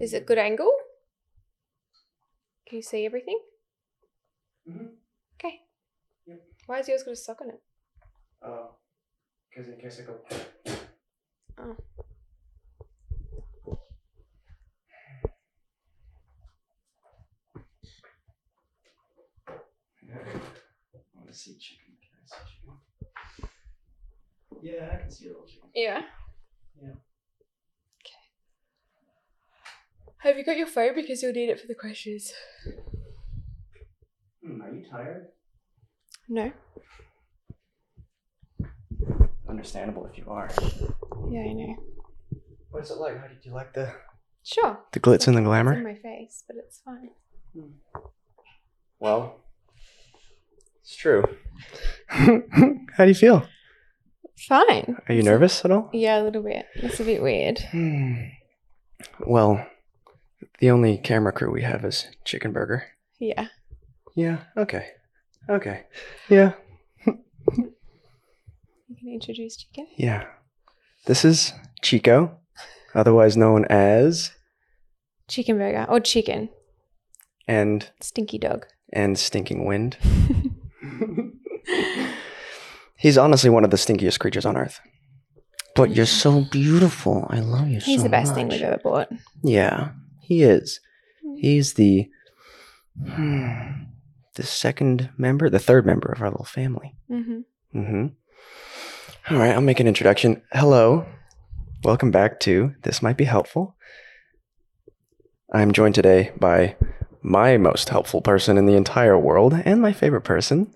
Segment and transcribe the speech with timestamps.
[0.00, 0.72] Is it good angle?
[2.66, 3.38] Can you see everything?
[4.68, 4.96] Mhm.
[5.34, 5.62] Okay.
[6.26, 6.42] Yep.
[6.66, 7.62] Why is yours got a sock on it?
[8.42, 8.68] Uh,
[9.48, 10.20] because in case I go.
[11.58, 11.76] Oh.
[19.48, 20.22] I
[21.14, 21.96] want to see chicken.
[22.00, 22.78] Can I see chicken?
[24.62, 25.70] Yeah, I can see a little chicken.
[25.74, 26.02] Yeah.
[26.80, 26.94] Yeah.
[28.00, 28.24] Okay.
[30.26, 32.32] Have you got your phone because you'll need it for the questions?
[34.44, 35.26] Hmm, are you tired?
[36.28, 36.50] No.
[39.48, 40.50] Understandable if you are.
[41.30, 41.76] Yeah, I know.
[42.70, 43.20] What's it like?
[43.20, 43.92] How did you like the
[44.42, 44.78] Sure.
[44.92, 45.80] the glitz and the It's in glamour?
[45.82, 47.10] my face, but it's fine.
[48.98, 49.40] Well,
[50.80, 51.22] it's true.
[52.08, 53.46] How do you feel?
[54.48, 54.96] Fine.
[55.08, 55.88] Are you It's- nervous at all?
[55.92, 56.66] Yeah, a little bit.
[56.74, 57.60] It's a bit weird.
[57.70, 58.14] Hmm.
[59.20, 59.64] Well,
[60.60, 62.84] the only camera crew we have is Chicken Burger.
[63.18, 63.48] Yeah.
[64.14, 64.38] Yeah.
[64.56, 64.88] Okay.
[65.48, 65.84] Okay.
[66.28, 66.52] Yeah.
[67.06, 69.86] You can introduce chicken.
[69.96, 70.24] Yeah.
[71.06, 72.38] This is Chico,
[72.94, 74.30] otherwise known as
[75.28, 76.48] Chicken burger or chicken.
[77.48, 78.66] and Stinky dog.
[78.92, 79.96] and Stinking Wind.
[82.98, 84.80] He's honestly one of the stinkiest creatures on earth.
[85.74, 87.26] But you're so beautiful.
[87.28, 88.36] I love you He's so the best much.
[88.36, 89.08] thing we've ever bought.
[89.42, 89.90] Yeah,
[90.26, 90.80] he is.
[91.24, 91.38] Mm.
[91.38, 92.08] He's the
[93.00, 93.84] hmm,
[94.34, 96.96] the second member, the third member of our little family.
[97.10, 97.78] Mm-hmm.
[97.78, 98.06] Mm-hmm.
[99.34, 100.42] All right, I'll make an introduction.
[100.52, 101.06] Hello,
[101.84, 103.76] welcome back to This Might Be Helpful.
[105.52, 106.76] I'm joined today by
[107.22, 110.74] my most helpful person in the entire world and my favorite person,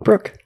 [0.00, 0.38] Brooke.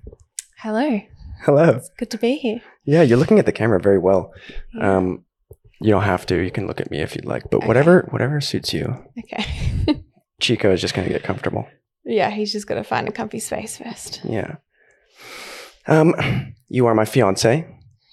[0.59, 1.01] Hello.
[1.43, 1.71] Hello.
[1.71, 2.63] It's good to be here.
[2.85, 4.33] Yeah, you're looking at the camera very well.
[4.75, 4.97] Yeah.
[4.97, 5.25] Um,
[5.81, 6.37] you don't have to.
[6.43, 7.67] You can look at me if you'd like, but Okay.
[7.67, 9.05] whatever whatever suits you.
[9.19, 9.45] okay.
[10.41, 11.67] Chico is just gonna get comfortable.
[12.05, 14.21] yeah, he's just going to find a comfy space first.
[14.25, 14.57] Yeah.
[15.87, 16.15] Um,
[16.69, 17.67] you are my fiance.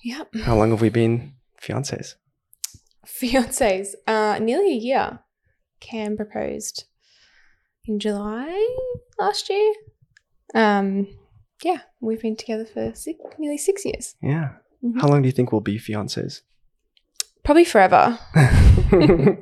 [0.04, 0.36] Yep.
[0.44, 2.16] How long have we been fiancés?
[3.06, 3.90] Fiancés.
[4.08, 5.20] Uh, nearly a year.
[5.80, 6.86] Cam proposed
[7.86, 8.76] in July
[9.20, 9.74] last year.
[10.54, 11.08] Um,
[11.64, 14.16] yeah, we've been together for six, nearly six years.
[14.22, 14.54] Yeah.
[14.84, 15.00] Mhm.
[15.02, 16.42] How long do you think we'll be fiancés?
[17.46, 18.20] Probably forever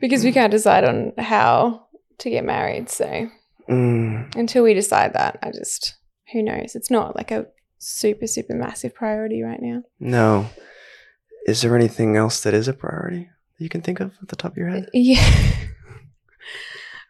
[0.00, 1.86] because we can't decide on how
[2.18, 2.88] to get married.
[2.88, 3.28] So
[3.68, 5.96] Mm, until we decide that, I just,
[6.32, 6.76] who knows?
[6.76, 7.46] It's not like a
[7.78, 9.82] super, super massive priority right now.
[9.98, 10.46] no.
[11.48, 14.36] Is there anything else that is a priority that you can think of at the
[14.36, 14.88] top of your head?
[14.94, 15.24] Yeah.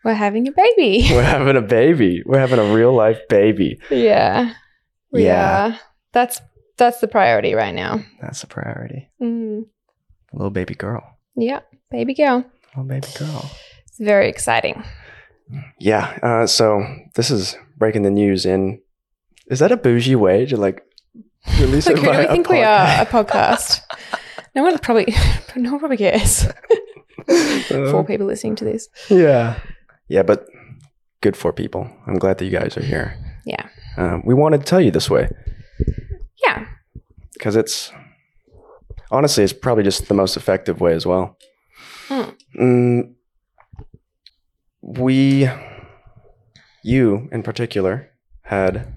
[0.05, 1.09] We're having a baby.
[1.11, 2.23] We're having a baby.
[2.25, 3.81] We're having a real life baby.
[3.91, 4.55] yeah.
[5.13, 5.67] Yeah.
[5.73, 5.81] are.
[6.13, 6.41] That's
[6.77, 8.05] that's the priority right now.
[8.21, 9.11] That's a priority.
[9.21, 9.65] Mm.
[10.33, 11.03] Little baby girl.
[11.37, 11.61] Yeah,
[11.91, 12.45] baby girl.
[12.77, 13.51] Little baby girl.
[13.87, 14.85] It's very exciting.
[15.79, 16.19] Yeah.
[16.23, 18.81] Uh, so this is breaking the news in.
[19.49, 20.83] Is that a bougie way to like
[21.61, 22.05] release Like, it?
[22.05, 22.87] who do we think we are?
[23.03, 23.81] A podcast?
[23.87, 24.19] podcast.
[24.55, 25.15] no one probably
[25.57, 26.47] no one probably cares.
[27.29, 28.89] Uh, Four people listening to this.
[29.09, 29.59] Yeah.
[30.09, 30.47] Yeah, but
[31.21, 31.89] good for people.
[32.07, 33.17] I'm glad that you guys are here.
[33.45, 33.69] Yeah.
[33.97, 35.29] Um, we wanted to tell you this way
[36.47, 36.67] Yeah.
[37.33, 37.91] because it's
[39.11, 41.37] honestly, it's probably just the most effective way as well.
[42.09, 42.31] Hmm.
[42.61, 43.15] Mm,
[44.83, 45.49] we,
[46.83, 48.11] you in particular,
[48.43, 48.93] had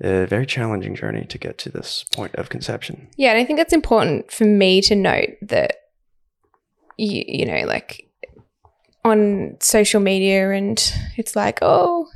[0.00, 3.08] a very challenging journey to get to this point of conception.
[3.16, 5.76] Yeah, and I think it's important for me to note that
[6.96, 8.08] you you know, like
[9.04, 12.06] on social media and it's like, oh,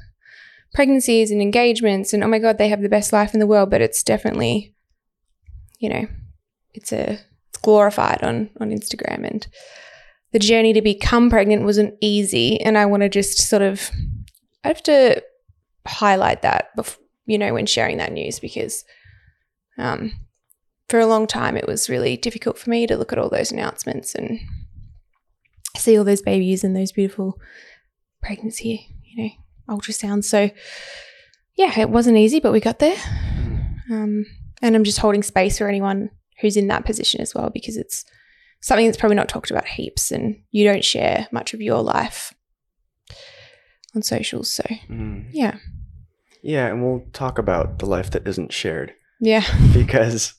[0.74, 3.70] pregnancies and engagements and oh my god, they have the best life in the world,
[3.70, 4.74] but it's definitely
[5.78, 6.06] you know,
[6.74, 7.18] it's a
[7.48, 9.46] it's glorified on on Instagram and
[10.32, 13.90] the journey to become pregnant wasn't easy and I want to just sort of
[14.64, 15.22] I have to
[15.86, 18.84] highlight that bef- you know when sharing that news because
[19.78, 20.12] um
[20.88, 23.52] for a long time it was really difficult for me to look at all those
[23.52, 24.40] announcements and
[25.76, 27.40] see all those babies and those beautiful
[28.22, 30.24] pregnancy, you know, ultrasounds.
[30.24, 30.50] So
[31.56, 32.96] yeah, it wasn't easy, but we got there.
[33.90, 34.26] Um,
[34.62, 36.10] and I'm just holding space for anyone
[36.40, 38.04] who's in that position as well because it's
[38.60, 42.34] something that's probably not talked about heaps and you don't share much of your life
[43.94, 44.52] on socials.
[44.52, 45.26] So Mm.
[45.32, 45.56] yeah.
[46.42, 48.92] Yeah, and we'll talk about the life that isn't shared.
[49.20, 49.44] Yeah.
[49.74, 50.34] because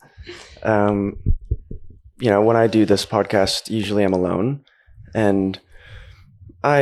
[0.63, 1.17] um
[2.19, 4.61] you know when i do this podcast usually i'm alone
[5.15, 5.57] and
[6.63, 6.81] i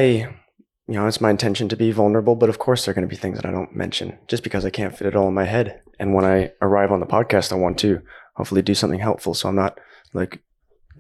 [0.88, 3.16] you know it's my intention to be vulnerable but of course there are going to
[3.16, 5.44] be things that i don't mention just because i can't fit it all in my
[5.46, 8.02] head and when i arrive on the podcast i want to
[8.38, 9.80] hopefully do something helpful so i'm not
[10.14, 10.40] like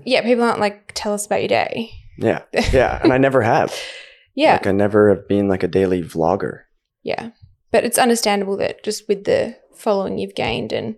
[0.06, 1.92] Yeah, people aren't like, tell us about your day.
[2.18, 2.42] Yeah.
[2.74, 3.00] Yeah.
[3.02, 3.74] and I never have.
[4.36, 4.54] Yeah.
[4.54, 6.62] Like I never have been like a daily vlogger.
[7.04, 7.30] Yeah.
[7.72, 10.96] But it's understandable that just with the following you've gained and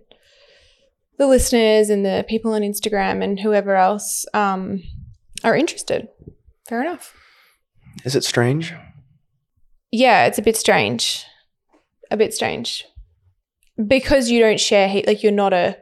[1.18, 4.82] the listeners and the people on Instagram and whoever else um,
[5.44, 6.08] are interested.
[6.68, 7.14] Fair enough.
[8.04, 8.74] Is it strange?
[9.90, 11.24] Yeah, it's a bit strange.
[12.10, 12.84] A bit strange.
[13.76, 15.76] Because you don't share heat like you're not a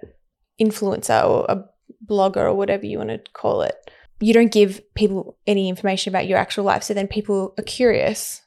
[0.60, 1.64] influencer or a
[2.06, 3.90] blogger or whatever you want to call it.
[4.20, 6.82] You don't give people any information about your actual life.
[6.82, 8.43] So then people are curious.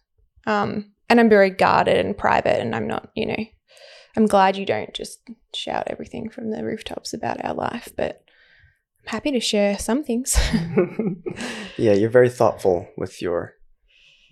[0.46, 3.46] Um, and I'm very guarded and private and I'm not, you know,
[4.16, 5.20] I'm glad you don't just
[5.56, 8.24] shout everything from the rooftops about our life, but
[9.02, 10.38] I'm happy to share some things.
[11.78, 13.54] yeah, you're very thoughtful with your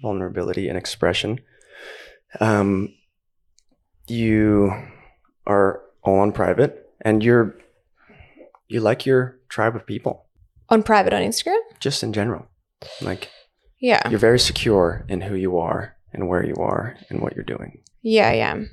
[0.02, 1.40] vulnerability and expression.
[2.40, 2.94] Um,
[4.08, 4.72] you
[5.48, 7.58] are all on private, and you're
[8.70, 10.26] you like your tribe of people,
[10.70, 11.60] on private on Instagram?
[11.80, 12.46] just in general.
[13.02, 13.30] Like
[13.80, 14.08] Yeah.
[14.10, 17.82] you're very secure in who you are and where you are and what you're doing.
[18.02, 18.70] Yeah, I am.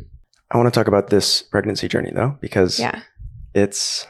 [0.50, 3.02] I want to talk about this pregnancy journey though, because Yeah.
[3.54, 4.06] it's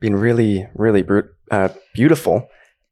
[0.00, 2.48] been really, really brut- uh, beautiful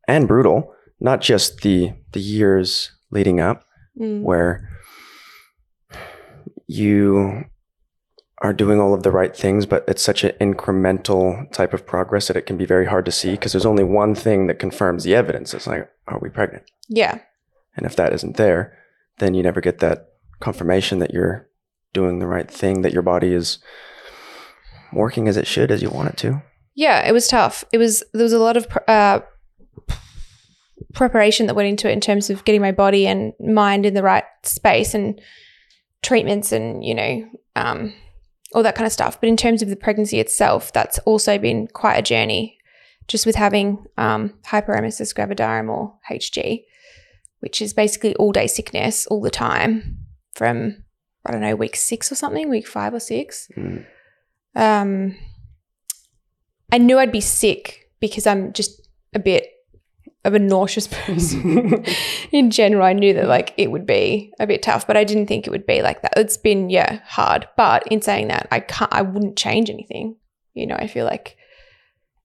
[0.06, 0.72] and brutal.
[1.00, 3.64] Not just the the years leading up,
[4.00, 4.22] Mm.
[4.22, 4.68] where
[6.66, 7.44] you
[8.40, 12.28] are doing all of the right things, but it's such an incremental type of progress
[12.28, 15.04] that it can be very hard to see because there's only one thing that confirms
[15.04, 15.54] the evidence.
[15.54, 16.64] It's like, are we pregnant?
[16.88, 17.18] Yeah.
[17.76, 18.76] And if that isn't there,
[19.18, 21.48] then you never get that confirmation that you're
[21.92, 23.58] doing the right thing, that your body is
[24.92, 26.42] working as it should, as you want it to.
[26.74, 27.64] Yeah, it was tough.
[27.72, 29.20] It was there was a lot of uh,
[30.94, 34.02] preparation that went into it in terms of getting my body and mind in the
[34.02, 35.20] right space and
[36.02, 37.92] treatments and you know um,
[38.54, 39.20] all that kind of stuff.
[39.20, 42.58] But in terms of the pregnancy itself, that's also been quite a journey.
[43.06, 46.64] Just with having um, hyperemesis gravidarum or HG,
[47.40, 49.96] which is basically all day sickness all the time
[50.34, 50.84] from
[51.24, 53.86] I don't know week six or something, week five or six Mm.
[54.54, 55.16] um,
[56.70, 59.46] I knew I'd be sick because I'm just a bit
[60.24, 61.84] of a nauseous person
[62.32, 62.84] in general.
[62.84, 65.50] I knew that like it would be a bit tough, but I didn't think it
[65.50, 66.14] would be like that.
[66.16, 68.92] It's been yeah hard, but in saying that, I can't.
[68.92, 70.16] I wouldn't change anything.
[70.54, 71.36] You know, I feel like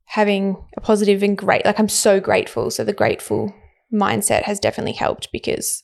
[0.06, 1.66] having a positive and great.
[1.66, 2.72] Like I'm so grateful.
[2.72, 3.54] So the grateful
[3.94, 5.84] mindset has definitely helped because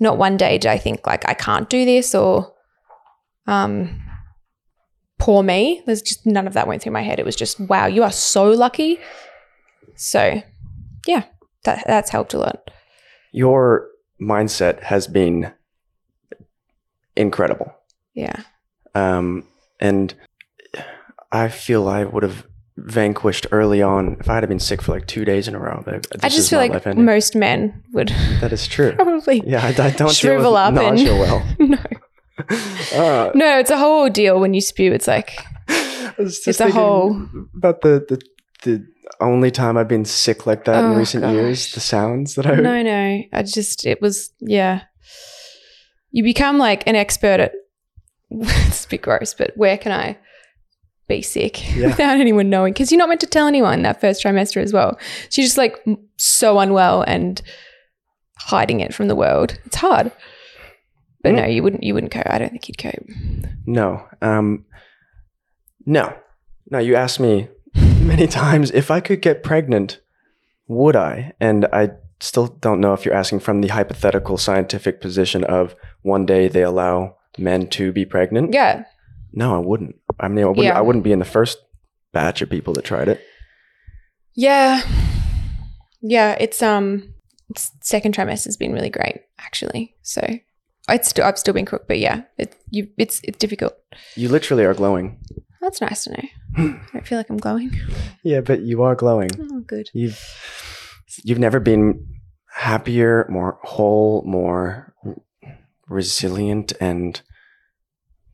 [0.00, 2.52] not one day did I think like I can't do this or
[3.46, 4.02] um
[5.22, 5.80] poor me.
[5.86, 7.20] There's just none of that went through my head.
[7.20, 8.98] It was just, wow, you are so lucky.
[9.94, 10.42] So,
[11.06, 11.24] yeah,
[11.64, 12.70] that that's helped a lot.
[13.32, 13.88] Your
[14.20, 15.52] mindset has been
[17.16, 17.72] incredible.
[18.14, 18.42] Yeah.
[18.94, 19.44] Um,
[19.80, 20.14] and
[21.30, 22.46] I feel I would have
[22.76, 25.82] vanquished early on if I had been sick for like two days in a row.
[25.84, 28.08] But I just is feel like most men would
[28.40, 28.92] that is true.
[28.96, 31.44] probably Yeah, I, I don't shrivel up and nausea well.
[31.58, 31.78] no,
[32.94, 34.92] Uh, no, it's a whole ordeal when you spew.
[34.92, 35.38] It's like
[35.68, 37.26] I was just It's a whole-
[37.56, 38.22] about the, the
[38.64, 38.86] the
[39.22, 41.72] only time I've been sick like that in Oh, recent years.
[41.72, 43.22] The sounds that I no, no.
[43.32, 44.82] I just it was yeah.
[46.10, 47.52] You become like an expert at.
[48.30, 50.16] it's a bit gross, but where can I
[51.08, 51.88] be sick Yeah.
[51.88, 52.72] without anyone knowing?
[52.72, 54.98] Because you're not meant to tell anyone that first trimester as well.
[55.28, 55.84] So you're just like
[56.16, 57.40] so unwell and
[58.38, 59.58] hiding it from the world.
[59.66, 60.10] It's hard.
[61.22, 61.36] But Mm.
[61.36, 61.82] no, you wouldn't.
[61.84, 62.26] You wouldn't cope.
[62.28, 63.06] I don't think you'd cope.
[63.66, 64.04] No.
[64.20, 64.64] Um,
[65.86, 66.12] no.
[66.70, 67.48] No, you asked me
[68.02, 70.00] many times if I could get pregnant,
[70.66, 71.32] would I?
[71.40, 71.90] And I
[72.20, 76.62] still don't know if you're asking from the hypothetical scientific position of one day they
[76.62, 78.52] allow men to be pregnant.
[78.54, 78.84] Yeah,
[79.32, 79.96] No, I wouldn't.
[80.20, 80.78] I mean, I wouldn't, Yeah.
[80.78, 81.58] I wouldn't be in the first
[82.12, 83.20] batch of people that tried it.
[84.34, 84.82] yeah,
[86.00, 86.36] yeah.
[86.38, 87.14] It's um,
[87.50, 89.94] it's, second trimester has been really great actually.
[90.02, 90.26] So
[90.88, 93.74] it's still I've still been cooked, but yeah, it you it's it's difficult.
[94.16, 95.18] You literally are glowing.
[95.62, 96.28] That's nice to know.
[96.58, 97.70] I don't feel like I'm glowing.
[98.24, 99.30] Yeah, but you are glowing.
[99.40, 99.88] Oh, good.
[99.94, 100.20] You've
[101.22, 102.04] you've never been
[102.52, 104.92] happier, more whole, more
[105.88, 107.22] resilient and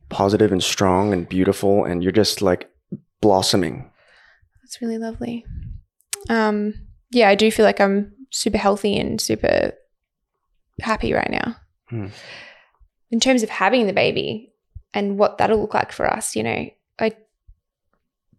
[0.09, 2.69] positive and strong and beautiful and you're just like
[3.21, 3.91] blossoming.
[4.63, 5.45] That's really lovely.
[6.29, 6.73] Um,
[7.11, 9.73] yeah, I do feel like I'm super healthy and super
[10.81, 11.55] happy right now.
[11.89, 12.07] Hmm.
[13.11, 14.53] In terms of having the baby
[14.93, 16.69] and what that'll look like for us, you know,
[16.99, 17.13] I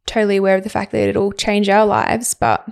[0.06, 2.66] totally aware of the fact that it'll change our lives, but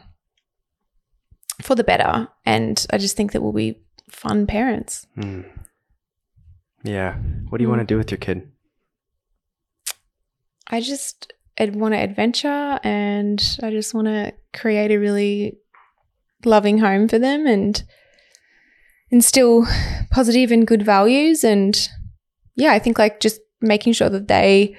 [1.63, 2.29] for the better.
[2.45, 3.81] And I just think that we'll be
[4.11, 5.07] fun parents.
[5.15, 5.43] Hmm.
[6.85, 7.17] Yeah.
[7.49, 8.51] What do you want to do with your kid?
[10.69, 15.59] I just I'd want to adventure and I just want to create a really
[16.45, 17.83] loving home for them and
[19.11, 19.67] instill
[20.11, 21.43] positive and good values.
[21.43, 21.89] And
[22.55, 24.77] yeah, I think like just making sure that they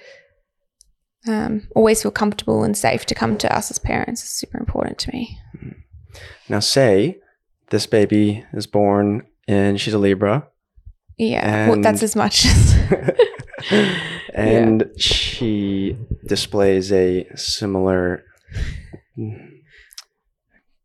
[1.30, 4.98] um, always feel comfortable and safe to come to us as parents is super important
[5.00, 5.38] to me.
[6.50, 7.20] Now, say
[7.70, 10.48] this baby is born and she's a Libra,
[11.18, 12.76] Yeah, well, that's as much as.
[14.34, 18.24] and she displays a similar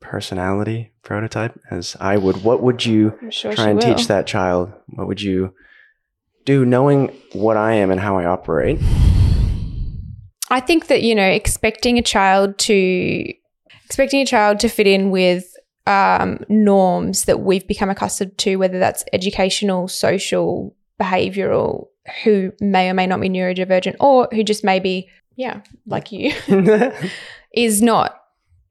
[0.01, 2.43] personality prototype as I would.
[2.43, 3.95] What would you sure try and will.
[3.95, 4.73] teach that child?
[4.89, 5.55] What would you
[6.45, 8.79] do, knowing what I am and how I operate?
[10.55, 13.35] I think that you know, expecting a child to
[13.85, 15.57] expecting a child to fit in with
[15.89, 21.89] um, norms that we've become accustomed to, whether that's educational, social, behavioural,
[22.23, 26.33] who may or may not be neurodivergent, or who just may be, yeah, like you,
[27.53, 28.21] is not.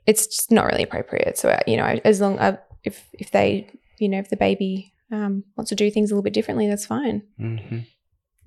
[0.07, 1.37] It's just not really appropriate.
[1.37, 3.67] So you know, as long uh, if if they
[3.99, 6.85] you know if the baby um, wants to do things a little bit differently, that's
[6.85, 7.87] fine Mhm.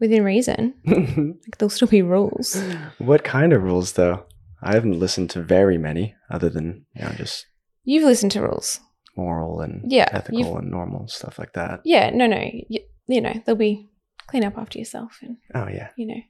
[0.00, 0.74] Within reason.
[0.86, 2.56] Like there'll still be rules.
[2.98, 4.24] what kind of rules, though?
[4.62, 7.46] I haven't listened to very many, other than you know just
[7.84, 8.80] You've listened to rules.
[9.16, 11.80] moral and Yeah, ethical and normal stuff like that.
[11.84, 12.40] Yeah, no, no.
[12.68, 13.88] You, you know, there'll be
[14.26, 15.90] clean up after yourself and, Oh yeah.
[15.96, 16.20] you know,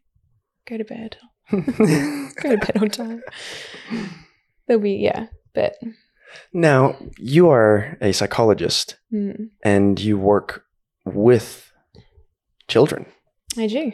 [0.69, 1.17] go to bed.
[1.51, 3.23] Go to bed on time.
[4.67, 5.27] There'll be, yeah.
[5.55, 5.77] But
[6.53, 10.65] now you are a psychologist mm, and you work
[11.05, 11.73] with
[12.69, 13.07] children.
[13.59, 13.93] I do.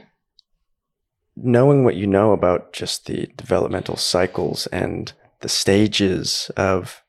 [1.37, 7.02] Knowing what you know about just the developmental cycles and the stages of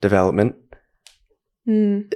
[0.00, 0.56] development,
[1.68, 2.12] Mm.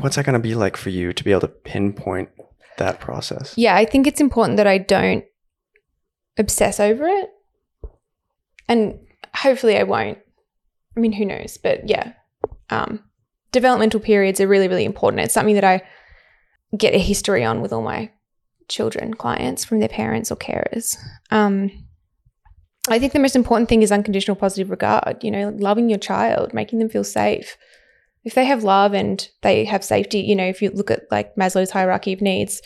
[0.00, 2.30] what's that going to be like for you to be able to pinpoint
[2.78, 3.54] that process?
[3.56, 5.24] Yeah, I think it's important that I don't
[6.38, 7.30] obsess over it.
[8.68, 8.98] And
[9.34, 10.18] hopefully I won't.
[10.96, 11.58] I mean, who knows?
[11.62, 12.14] But yeah,
[12.70, 13.04] um,
[13.52, 15.20] developmental periods are really, really important.
[15.22, 15.82] It's something that I
[16.76, 18.10] get a history on with all my
[18.68, 20.96] children clients from their parents or carers.
[21.30, 21.70] Um,
[22.88, 26.52] I think the most important thing is unconditional positive regard, you know, loving your child,
[26.52, 27.56] making them feel safe.
[28.24, 31.34] If they have love and they have safety, you know, if you look at like
[31.36, 32.62] Maslow's hierarchy of needs,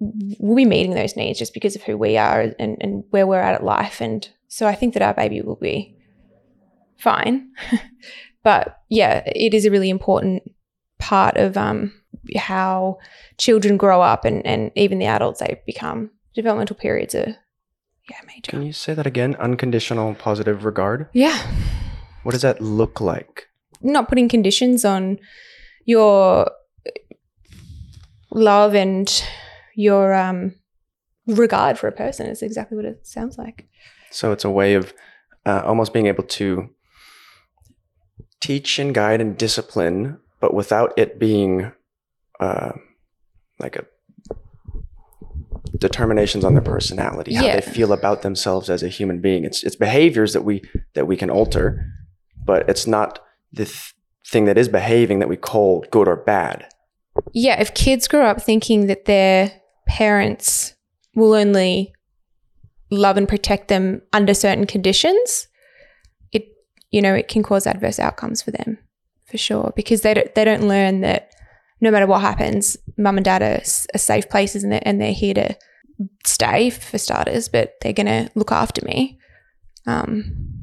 [0.00, 3.40] we'll be meeting those needs just because of who we are and, and where we're
[3.40, 4.00] at at life.
[4.00, 5.96] And so I think that our baby will be
[6.98, 7.50] fine.
[8.42, 10.42] but yeah, it is a really important
[10.98, 11.92] part of um,
[12.34, 12.98] how
[13.38, 16.10] children grow up and, and even the adults they become.
[16.34, 17.36] Developmental periods are,
[18.10, 18.50] yeah, major.
[18.50, 19.36] Can you say that again?
[19.36, 21.08] Unconditional positive regard?
[21.12, 21.38] Yeah.
[22.22, 23.48] What does that look like?
[23.80, 25.18] Not putting conditions on
[25.84, 26.50] your
[28.30, 29.24] love and
[29.74, 30.54] your um,
[31.26, 33.68] regard for a person is exactly what it sounds like.
[34.10, 34.92] So it's a way of
[35.44, 36.68] uh, almost being able to
[38.40, 41.72] teach and guide and discipline, but without it being
[42.40, 42.72] uh,
[43.58, 43.84] like a
[45.78, 47.56] determinations on their personality, how Yeah.
[47.60, 49.44] they feel about themselves as a human being.
[49.44, 50.62] It's it's behaviors that we
[50.94, 51.84] that we can alter,
[52.44, 53.18] but it's not
[53.52, 53.94] the th-
[54.26, 56.66] thing that is behaving that we call good or bad.
[57.32, 59.52] Yeah, if kids grow up thinking that their
[59.86, 60.74] parents
[61.14, 61.92] will only
[62.90, 65.48] love and protect them under certain conditions,
[66.32, 66.46] it
[66.90, 68.78] you know it can cause adverse outcomes for them
[69.26, 71.30] for sure because they don't they don't learn that
[71.80, 73.62] no matter what happens, mum and dad are,
[73.94, 75.56] are safe places and they're, and they're here to
[76.24, 79.18] stay for starters, but they're going to look after me.
[79.86, 80.56] Um,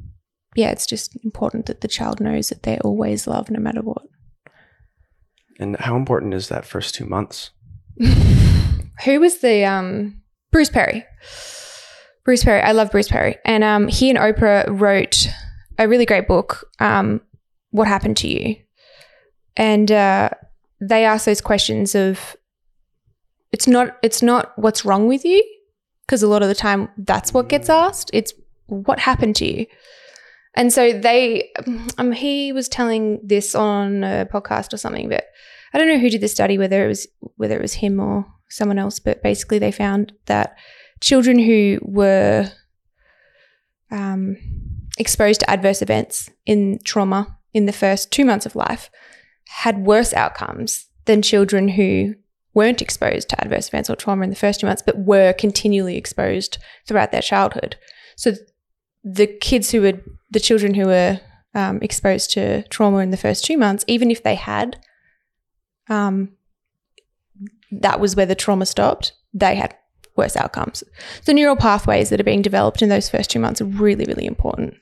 [0.55, 4.03] yeah, it's just important that the child knows that they're always loved no matter what.
[5.60, 7.51] And how important is that first two months?
[9.05, 11.05] Who was the um Bruce Perry?
[12.25, 12.62] Bruce Perry.
[12.62, 13.38] I love Bruce Perry.
[13.46, 15.27] And um he and Oprah wrote
[15.77, 17.22] a really great book, um,
[17.72, 18.55] What Happened to You?
[19.55, 20.29] And uh
[20.89, 22.35] they ask those questions of
[23.51, 25.43] it's not it's not what's wrong with you,
[26.05, 28.09] because a lot of the time that's what gets asked.
[28.13, 28.33] It's
[28.67, 29.65] what happened to you.
[30.55, 31.51] And so they
[31.97, 35.25] um he was telling this on a podcast or something, but
[35.73, 38.25] I don't know who did the study, whether it was whether it was him or
[38.49, 40.55] someone else, but basically they found that
[41.01, 42.51] children who were
[43.89, 44.37] um,
[44.97, 48.89] exposed to adverse events in trauma in the first two months of life
[49.47, 52.15] had worse outcomes than children who
[52.53, 55.97] weren't exposed to adverse events or trauma in the first two months, but were continually
[55.97, 56.57] exposed
[56.88, 57.75] throughout their childhood.
[58.15, 58.33] So
[59.03, 61.19] the kids who were the children who were
[61.55, 64.77] um, exposed to trauma in the first two months, even if they had
[65.89, 66.29] um,
[67.71, 69.75] that was where the trauma stopped, they had
[70.15, 70.83] worse outcomes.
[71.25, 74.25] The neural pathways that are being developed in those first two months are really, really
[74.25, 74.75] important.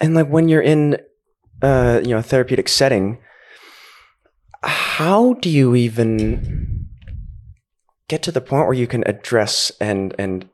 [0.00, 0.98] and like when you're in
[1.62, 3.18] uh you know a therapeutic setting
[4.66, 6.86] how do you even
[8.08, 10.48] get to the point where you can address and and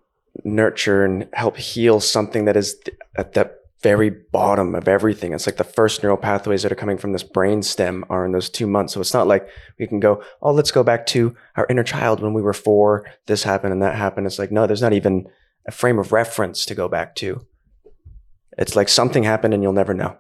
[0.45, 3.50] nurture and help heal something that is th- at the
[3.83, 5.33] very bottom of everything?
[5.33, 8.33] It's like the first neural pathways that are coming from this brain stem are in
[8.33, 8.95] those two months.
[8.95, 9.49] So it's not like
[9.79, 13.07] we can go oh let's go back to our inner child when we were four
[13.26, 14.26] this happened and that happened.
[14.26, 15.26] It's like no there's not even
[15.67, 17.45] a frame of reference to go back to.
[18.59, 20.19] It's like something happened and you'll never know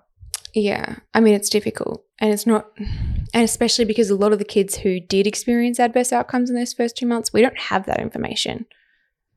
[0.54, 0.96] Yeah.
[1.14, 2.04] I mean, it's difficult.
[2.18, 6.12] And it's not, and especially because a lot of the kids who did experience adverse
[6.12, 8.66] outcomes in those first two months, we don't have that information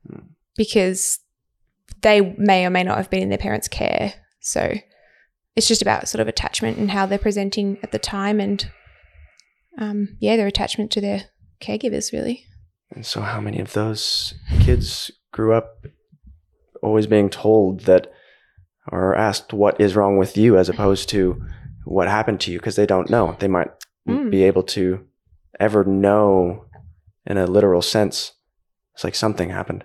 [0.06, 0.26] Hmm.
[0.56, 1.20] because
[2.02, 4.14] they may or may not have been in their parents' care.
[4.40, 4.74] So
[5.56, 8.70] it's just about sort of attachment and how they're presenting at the time and,
[9.78, 11.30] um, yeah, their attachment to their
[11.60, 12.44] caregivers, really.
[12.90, 15.86] And so, how many of those kids grew up
[16.82, 18.12] always being told that
[18.90, 21.42] or asked what is wrong with you as opposed to
[21.84, 23.36] what happened to you because they don't know?
[23.38, 23.70] They might
[24.08, 24.30] Mm.
[24.30, 25.00] be able to
[25.58, 26.66] ever know
[27.26, 28.32] in a literal sense.
[28.94, 29.84] It's like something happened.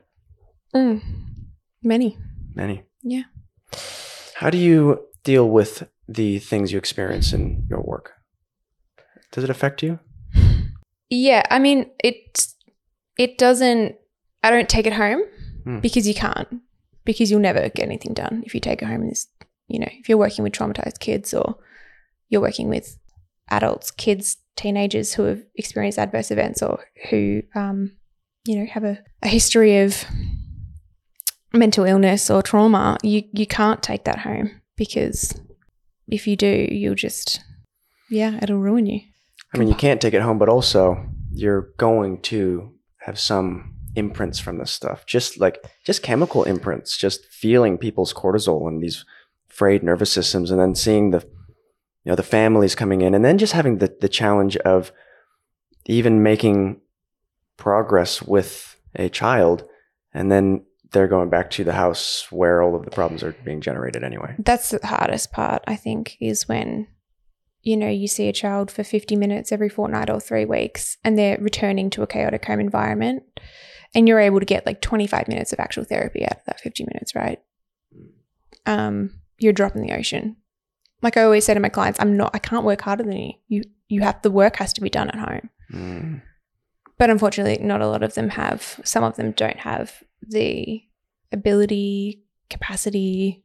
[0.76, 1.02] Mm.
[1.82, 2.18] Many.
[2.54, 2.84] Many.
[3.02, 3.24] Yeah.
[4.36, 8.12] How do you deal with the things you experience in your work?
[9.32, 10.00] Does it affect you?
[11.10, 12.48] Yeah, I mean, it
[13.18, 13.96] it doesn't.
[14.44, 15.22] I don't take it home
[15.64, 15.80] Hmm.
[15.80, 16.48] because you can't,
[17.06, 19.02] because you'll never get anything done if you take it home.
[19.02, 19.28] And this,
[19.68, 21.58] you know, if you're working with traumatized kids or
[22.30, 22.98] you're working with
[23.50, 27.94] adults, kids, teenagers who have experienced adverse events or who, um,
[28.46, 30.06] you know, have a, a history of
[31.54, 35.34] mental illness or trauma, you you can't take that home because
[36.08, 37.42] if you do, you'll just,
[38.10, 39.02] yeah, it'll ruin you.
[39.54, 44.40] I mean, you can't take it home, but also you're going to have some imprints
[44.40, 45.06] from this stuff.
[45.06, 49.06] Just like just chemical imprints, just feeling people's cortisol and these
[49.48, 51.20] frayed nervous systems, and then seeing the
[52.04, 54.92] you know the families coming in, and then just having the the challenge of
[55.86, 56.82] even making
[57.58, 59.66] progress with a child,
[60.14, 63.62] and then they're going back to the house where all of the problems are being
[63.62, 64.36] generated anyway.
[64.40, 66.88] That's the hardest part, I think, is when,
[67.62, 71.18] you know, you see a child for 50 minutes every fortnight or three weeks and
[71.18, 73.24] they're returning to a chaotic home environment
[73.96, 76.86] and you're able to get like 25 minutes of actual therapy out of that 50
[76.86, 77.40] minutes, right?
[78.66, 80.36] Um, you're a drop in the ocean.
[81.02, 83.34] Like I always say to my clients, I'm not, I can't work harder than you.
[83.48, 85.50] You, you have, the work has to be done at home.
[85.74, 86.22] Mm.
[86.98, 90.84] But unfortunately, not a lot of them have, some of them don't have the
[91.32, 93.44] ability, capacity,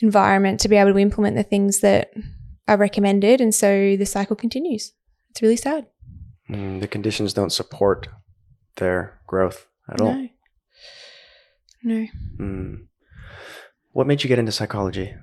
[0.00, 2.12] environment to be able to implement the things that
[2.68, 3.40] are recommended.
[3.40, 4.92] And so the cycle continues.
[5.30, 5.86] It's really sad.
[6.50, 8.08] Mm, the conditions don't support
[8.78, 10.14] their growth at all.
[10.14, 10.28] No.
[11.82, 12.06] No.
[12.38, 12.86] Mm.
[13.92, 15.14] What made you get into psychology?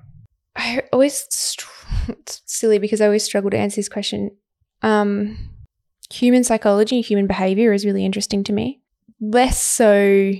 [0.54, 1.68] I always, str-
[2.08, 4.30] it's silly because I always struggle to answer this question.
[4.82, 5.50] Um,
[6.10, 8.80] human psychology, human behavior is really interesting to me.
[9.20, 10.32] Less so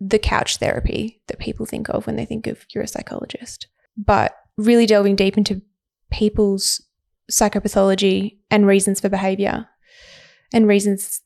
[0.00, 4.34] the couch therapy that people think of when they think of you're a psychologist, but
[4.56, 5.62] really delving deep into
[6.10, 6.82] people's
[7.30, 9.68] psychopathology and reasons for behavior
[10.52, 11.20] and reasons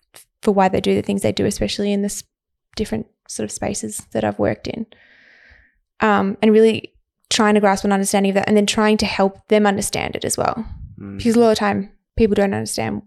[0.44, 2.22] for why they do the things they do, especially in this
[2.76, 4.87] different sort of spaces that I've worked in.
[6.00, 6.92] Um, and really
[7.30, 10.24] trying to grasp an understanding of that and then trying to help them understand it
[10.24, 10.64] as well.
[11.00, 11.16] Mm.
[11.16, 13.02] Because a lot of time people don't understand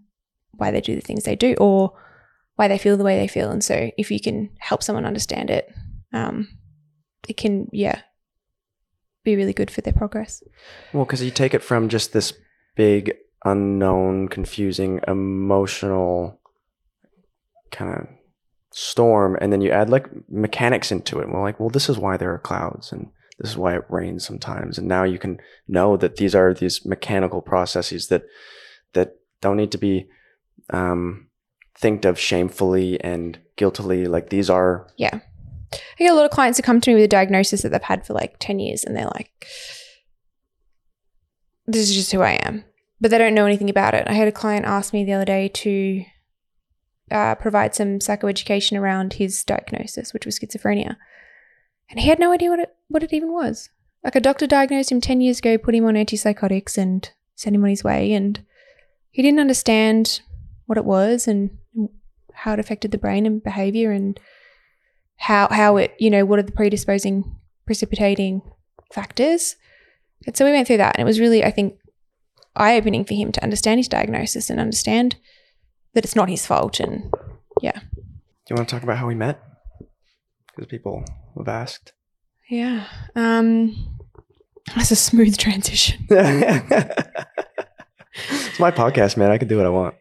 [0.52, 1.92] why they do the things they do or
[2.56, 3.50] why they feel the way they feel.
[3.50, 5.72] And so if you can help someone understand it,
[6.12, 6.48] um,
[7.28, 8.00] it can, yeah,
[9.22, 10.42] be really good for their progress.
[10.92, 12.32] Well, because you take it from just this
[12.74, 16.40] big, unknown, confusing, emotional
[17.70, 18.06] kind of
[18.72, 21.24] storm, and then you add like mechanics into it.
[21.24, 23.84] And we're like, well, this is why there are clouds, and this is why it
[23.88, 24.78] rains sometimes.
[24.78, 28.24] And now you can know that these are these mechanical processes that
[28.94, 30.08] that don't need to be
[30.70, 31.28] um,
[31.76, 34.06] thinked of shamefully and guiltily.
[34.06, 35.20] Like these are Yeah.
[35.72, 37.82] I get a lot of clients who come to me with a diagnosis that they've
[37.82, 39.46] had for like 10 years and they're like,
[41.66, 42.64] this is just who I am.
[43.00, 44.04] But they don't know anything about it.
[44.08, 46.04] I had a client ask me the other day to
[47.10, 50.96] uh, provide some psychoeducation around his diagnosis, which was schizophrenia.
[51.90, 53.70] And he had no idea what it, what it even was.
[54.04, 57.64] Like a doctor diagnosed him 10 years ago, put him on antipsychotics and sent him
[57.64, 58.12] on his way.
[58.12, 58.44] And
[59.10, 60.20] he didn't understand
[60.66, 61.56] what it was and
[62.34, 64.20] how it affected the brain and behavior and
[65.16, 68.40] how how it you know what are the predisposing precipitating
[68.92, 69.56] factors
[70.26, 71.76] and so we went through that and it was really i think
[72.54, 75.16] eye-opening for him to understand his diagnosis and understand
[75.98, 77.12] that it's not his fault and
[77.60, 77.72] yeah.
[77.72, 77.80] Do
[78.50, 79.42] you want to talk about how we met?
[80.54, 81.02] Because people
[81.36, 81.92] have asked.
[82.48, 82.84] yeah
[83.16, 83.74] um
[84.76, 86.06] That's a smooth transition.
[86.08, 87.00] it's
[88.60, 89.32] my podcast, man.
[89.32, 89.96] I can do what I want.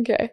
[0.00, 0.30] Okay.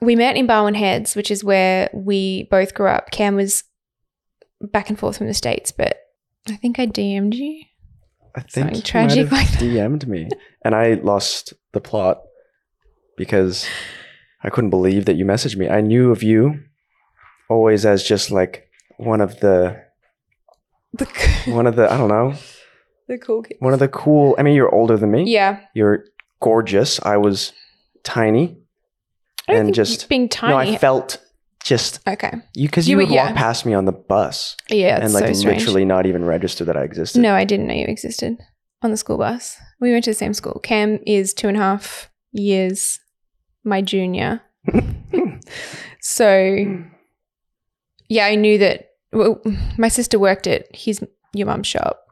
[0.00, 3.12] We met in Barwon Heads, which is where we both grew up.
[3.12, 3.62] Cam was
[4.60, 5.96] back and forth from the States, but
[6.48, 7.62] I think I DM'd you.
[8.34, 9.60] I think Something you tragic like that.
[9.60, 10.28] DM'd me,
[10.64, 12.22] and I lost the plot
[13.20, 13.66] because
[14.42, 15.68] I couldn't believe that you messaged me.
[15.68, 16.60] I knew of you
[17.48, 19.76] always as just like one of the
[20.94, 21.06] The,
[21.46, 22.34] one of the I don't know
[23.08, 23.56] the cool kid.
[23.60, 24.34] one of the cool.
[24.38, 25.24] I mean, you're older than me.
[25.30, 25.60] Yeah.
[25.74, 26.04] You're
[26.40, 27.00] gorgeous.
[27.04, 27.52] I was
[28.04, 28.56] tiny.
[29.48, 30.52] I And just- being tiny.
[30.52, 31.18] No, I felt
[31.62, 32.32] just okay.
[32.54, 33.36] you because You you, were- would walk yeah.
[33.36, 36.84] past me on the bus Yeah, and like so literally not even register that I
[36.84, 37.20] existed.
[37.20, 38.38] No, I didn't know you existed
[38.82, 39.56] on the school bus.
[39.80, 40.60] We went to the same school.
[40.62, 42.99] Cam is two and a half years
[43.64, 44.42] my junior.
[46.00, 46.82] So,
[48.08, 48.88] yeah, I knew that.
[49.12, 49.40] Well,
[49.76, 52.06] my sister worked at his your mum's shop,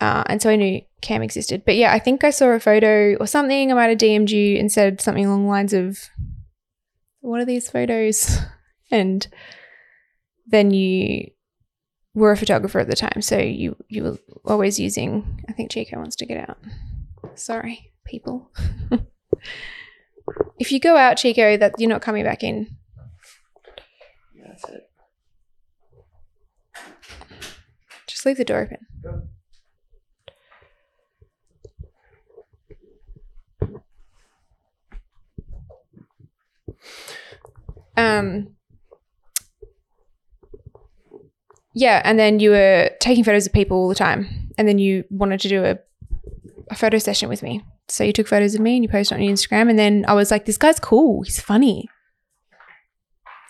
[0.00, 1.64] uh, and so I knew Cam existed.
[1.64, 3.70] But yeah, I think I saw a photo or something.
[3.70, 5.98] I might have DM'd you and said something along the lines of,
[7.20, 8.38] "What are these photos?"
[8.90, 9.26] And
[10.46, 11.30] then you
[12.14, 15.42] were a photographer at the time, so you you were always using.
[15.48, 16.58] I think Chico wants to get out.
[17.34, 18.52] Sorry, people.
[20.58, 22.76] if you go out, Chico, that you're not coming back in.
[24.46, 24.90] That's it.
[28.06, 28.86] Just leave the door open.
[37.96, 38.56] Um.
[41.76, 45.04] Yeah, and then you were taking photos of people all the time, and then you
[45.10, 45.78] wanted to do a,
[46.70, 47.64] a photo session with me.
[47.88, 50.14] So you took photos of me and you posted on your Instagram, and then I
[50.14, 51.22] was like, "This guy's cool.
[51.22, 51.88] He's funny."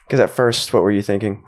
[0.06, 1.44] Because at first, what were you thinking?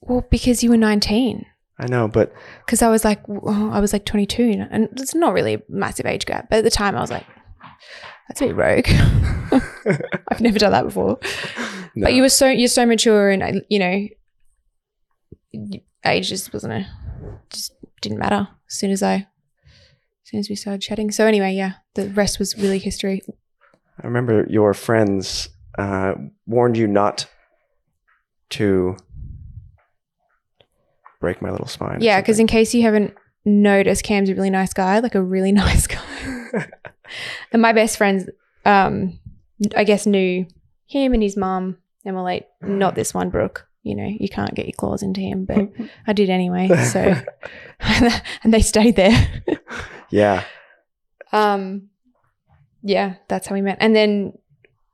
[0.00, 1.44] Well, because you were nineteen.
[1.78, 2.32] I know, but
[2.64, 6.06] because I was like, oh, I was like 22, and it's not really a massive
[6.06, 6.48] age gap.
[6.48, 7.26] But at the time, I was like,
[8.28, 8.86] that's a bit rogue.
[10.30, 11.18] I've never done that before.
[11.94, 12.04] no.
[12.06, 14.08] But you were so you're so mature, and I- you know,
[16.04, 16.86] age just wasn't a
[17.50, 18.48] just didn't matter.
[18.70, 19.26] As soon as I,
[20.26, 21.12] as soon as we started chatting.
[21.12, 23.22] So anyway, yeah, the rest was really history.
[24.02, 26.14] I remember your friends uh,
[26.46, 27.28] warned you not
[28.50, 28.96] to
[31.20, 32.00] break my little spine.
[32.00, 35.52] Yeah, because in case you haven't noticed, Cam's a really nice guy, like a really
[35.64, 36.00] nice guy.
[37.52, 38.28] and my best friends,
[38.64, 39.20] um,
[39.76, 40.44] I guess, knew
[40.86, 43.65] him and his mum, and were like, "Not this one, Brooke.
[43.86, 45.68] You know, you can't get your claws into him." But
[46.06, 46.68] I did anyway.
[46.84, 47.14] So,
[47.80, 49.42] and they stayed there.
[50.10, 50.44] yeah,
[51.32, 51.88] um,
[52.82, 53.78] yeah, that's how we met.
[53.80, 54.38] And then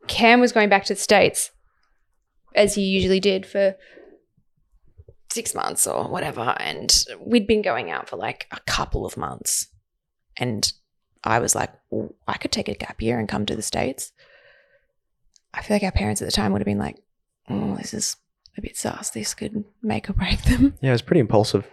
[0.08, 1.50] Cam was going back to the states,
[2.54, 3.76] as he usually did for
[5.32, 6.54] six months or whatever.
[6.58, 9.68] And we'd been going out for like a couple of months.
[10.36, 10.72] And
[11.24, 14.12] I was like, well, I could take a gap year and come to the States.
[15.54, 16.96] I feel like our parents at the time would have been like,
[17.48, 18.16] oh, this is
[18.56, 19.10] a bit sus.
[19.10, 20.74] This could make or break them.
[20.80, 21.66] yeah, it was pretty impulsive.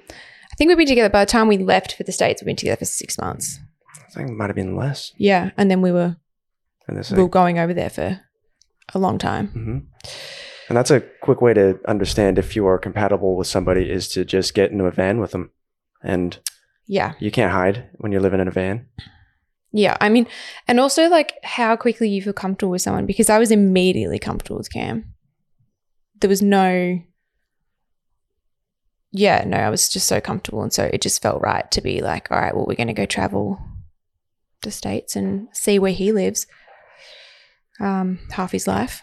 [0.51, 2.55] I think we'd been together by the time we left for the States, we'd been
[2.55, 3.59] together for six months.
[4.07, 5.11] I think it might have been less.
[5.17, 5.51] Yeah.
[5.57, 6.17] And then we were,
[6.87, 8.19] And we were going over there for
[8.93, 9.47] a long time.
[9.49, 9.77] hmm
[10.67, 14.25] And that's a quick way to understand if you are compatible with somebody is to
[14.25, 15.51] just get into a van with them,
[16.03, 16.39] and
[16.87, 17.13] Yeah.
[17.19, 18.87] you can't hide when you're living in a van.
[19.71, 19.95] Yeah.
[20.01, 20.25] I mean,
[20.67, 24.57] and also like how quickly you feel comfortable with someone because I was immediately comfortable
[24.57, 25.13] with Cam.
[26.19, 27.01] There was no,
[29.11, 30.61] yeah, no, I was just so comfortable.
[30.63, 32.93] And so it just felt right to be like, all right, well, we're going to
[32.93, 33.59] go travel
[34.61, 36.45] the States and see where he lives
[37.79, 39.01] um, half his life.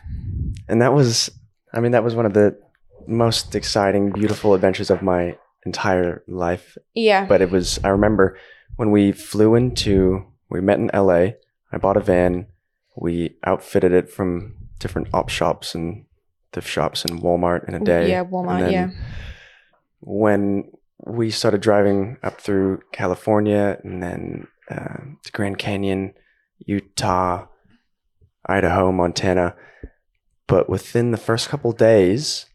[0.69, 1.31] And that was,
[1.73, 2.59] I mean, that was one of the
[3.07, 6.77] most exciting, beautiful adventures of my entire life.
[6.95, 7.25] Yeah.
[7.27, 8.39] But it was, I remember
[8.77, 11.33] when we flew into, we met in LA.
[11.73, 12.47] I bought a van.
[12.97, 16.06] We outfitted it from different op shops and
[16.57, 18.09] thrift shops and Walmart in a day.
[18.09, 18.73] Yeah, Walmart.
[18.73, 18.91] Yeah.
[20.01, 20.73] When
[21.05, 26.15] we started driving up through California and then uh, to Grand Canyon,
[26.59, 27.47] Utah,
[28.47, 29.55] Idaho, Montana.
[30.47, 32.47] But within the first couple days,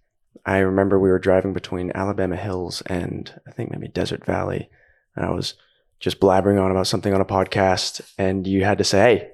[0.48, 4.68] I remember we were driving between Alabama Hills and I think maybe Death Valley.
[5.16, 5.54] And I was
[6.00, 8.02] just blabbering on about something on a podcast.
[8.18, 9.30] And you had to say, hey,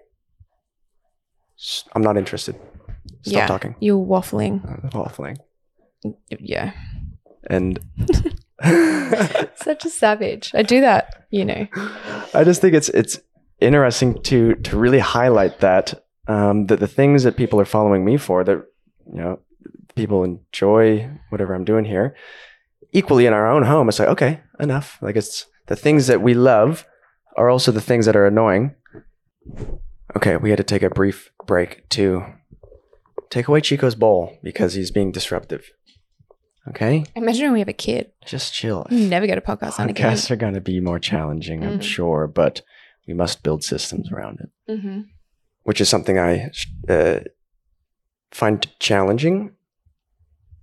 [1.95, 2.59] I'm not interested.
[3.21, 3.47] Stop yeah.
[3.47, 3.75] talking.
[3.79, 4.85] You're waffling.
[4.85, 5.37] Uh, Waffling.
[6.29, 6.71] Yeah.
[7.49, 7.79] And
[9.55, 10.51] Such a savage.
[10.55, 11.67] I do that, you know.
[12.33, 13.19] I just think it's it's
[13.59, 18.17] interesting to to really highlight that um, that the things that people are following me
[18.17, 18.57] for that
[19.05, 19.39] you know
[19.95, 22.15] people enjoy whatever I'm doing here.
[22.93, 24.97] Equally in our own home, it's like okay, enough.
[25.01, 26.85] Like it's the things that we love
[27.35, 28.73] are also the things that are annoying.
[30.15, 32.25] Okay, we had to take a brief break to
[33.29, 35.69] take away Chico's bowl because he's being disruptive.
[36.69, 38.11] Okay, Imagine when we have a kid.
[38.25, 38.85] just chill.
[38.89, 40.11] You never get a podcast on again.
[40.11, 41.83] Podcasts are going to be more challenging, I'm Mhm.
[41.83, 42.61] sure, but
[43.07, 45.01] we must build systems around it, Mm-hmm.
[45.63, 46.51] which is something I
[46.89, 47.21] uh,
[48.31, 49.53] find challenging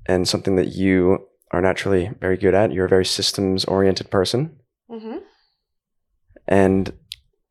[0.06, 2.70] and something that you are naturally very good at.
[2.72, 5.18] You're a very systems oriented person, Mm-hmm.
[6.46, 6.92] and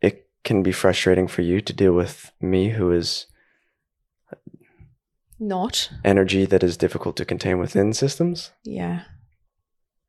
[0.02, 3.26] it can be frustrating for you to deal with me, who is
[5.48, 5.90] Not.
[6.06, 8.52] energy that is difficult to contain within systems.
[8.64, 9.04] Yeah.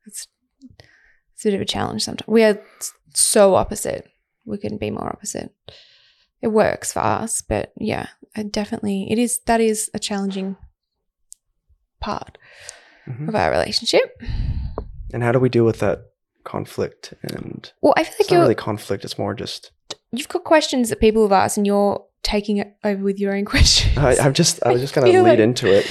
[0.05, 0.27] It's
[1.33, 2.27] it's a bit of a challenge sometimes.
[2.27, 2.61] We are
[3.13, 4.07] so opposite.
[4.45, 5.51] We couldn't be more opposite.
[6.41, 10.55] It works for us, but yeah, I definitely it is that is a challenging
[11.99, 12.37] part
[13.07, 13.27] Mhm.
[13.29, 14.21] of our relationship.
[15.13, 15.99] And how do we deal with that
[16.43, 17.13] conflict?
[17.23, 19.71] And Well, I feel like it's not really conflict; it's more just
[20.11, 23.45] you've got questions that people have asked and you're taking it over with your own
[23.53, 23.97] questions.
[23.97, 25.89] I, I'm just I was just gonna lead like- into it.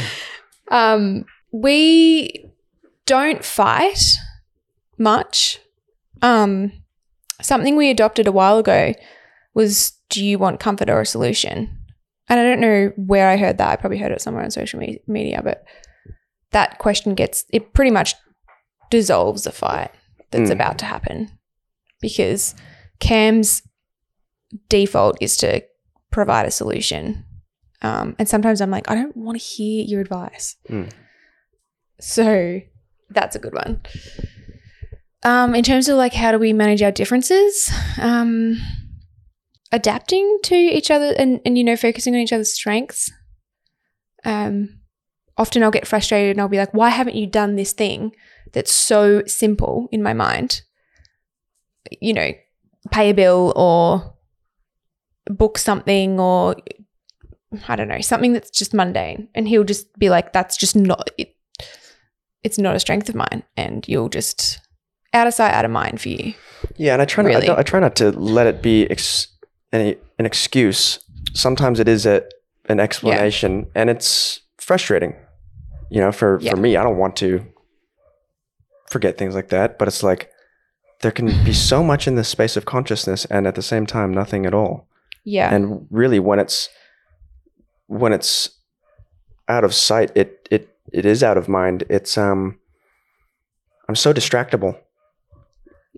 [0.71, 2.45] Um, we
[3.07, 4.03] don't fight
[4.99, 5.61] much.
[6.23, 6.73] Um,
[7.41, 8.93] something we adopted a while ago
[9.55, 11.79] was do you want comfort or a solution?
[12.29, 13.69] And I don't know where I heard that.
[13.71, 15.65] I probably heard it somewhere on social me- media, but
[16.53, 18.15] that question gets it pretty much
[18.91, 19.91] dissolves a fight
[20.31, 20.55] that's Mm.
[20.55, 21.29] about to happen
[22.01, 22.55] because
[23.01, 23.63] Cam's
[24.69, 25.63] default is to
[26.15, 27.25] provide a solution.
[27.83, 30.57] Um, and sometimes I'm like, I don't want to hear your advice.
[30.71, 30.91] Mm.
[32.01, 32.61] So
[33.11, 33.83] that's a good one.
[35.25, 38.57] Um, in terms of like how do we manage our differences, um,
[39.73, 43.11] adapting to each other and, and you know focusing on each other's strengths.
[44.25, 44.81] Um,
[45.37, 48.15] often I'll get frustrated and I'll be like, why haven't you done this thing
[48.53, 50.63] that's so simple in my mind?
[52.01, 52.31] You know,
[52.91, 54.14] pay a bill or
[55.31, 56.57] book something or
[57.69, 59.29] I don't know, something that's just mundane.
[59.35, 61.35] And he'll just be like, that's just not it.
[62.43, 63.43] It's not a strength of mine.
[63.57, 64.61] And you'll just
[65.13, 66.35] out of sight, out of mind for you.
[66.77, 67.51] Yeah, and I try not, I, Really?
[67.51, 69.29] I try not to let it be ex-
[69.73, 70.99] any, an excuse.
[71.35, 72.25] Sometimes it is a,
[72.69, 75.15] an explanation, and it's frustrating.
[75.91, 76.51] You know, for Yeah.
[76.53, 77.47] for me, I don't want to
[78.91, 80.31] forget things like that, but it's like
[81.03, 84.13] there can be so much in the space of consciousness, and at the same time,
[84.13, 84.89] nothing at all.
[85.25, 85.55] Yeah.
[85.55, 86.69] And really, when it's
[87.87, 88.51] when it's
[89.49, 91.85] out of sight, it it it is out of mind.
[91.89, 92.59] It's um,
[93.89, 94.79] I'm so distractible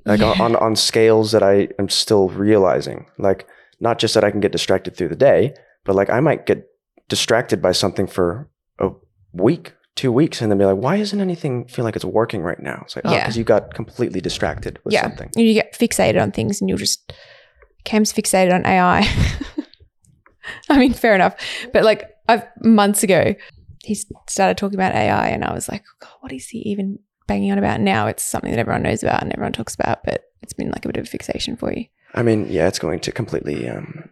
[0.04, 0.42] like on, Yeah.
[0.44, 3.06] on on scales that I am still realizing.
[3.18, 3.46] Like
[3.80, 6.66] not just that I can get distracted through the day, but like I might get
[7.08, 8.90] distracted by something for a
[9.32, 12.58] week, two weeks, and then be like, why isn't anything feel like it's working right
[12.60, 12.82] now?
[12.84, 15.10] It's like, oh, because you got completely distracted with something.
[15.10, 15.24] yeah.
[15.24, 15.44] something.
[15.44, 17.12] You get fixated on things and you'll just
[17.86, 19.08] Cam's fixated on AI.
[20.68, 21.34] I mean, fair enough.
[21.72, 23.34] But like I've months ago,
[23.84, 23.94] he
[24.28, 27.58] started talking about AI and I was like, God, what is he even banging on
[27.58, 28.06] about now?
[28.08, 30.88] It's something that everyone knows about and everyone talks about, but it's been like a
[30.88, 31.86] bit of a fixation for you.
[32.14, 34.10] I mean, yeah, it's going to completely um,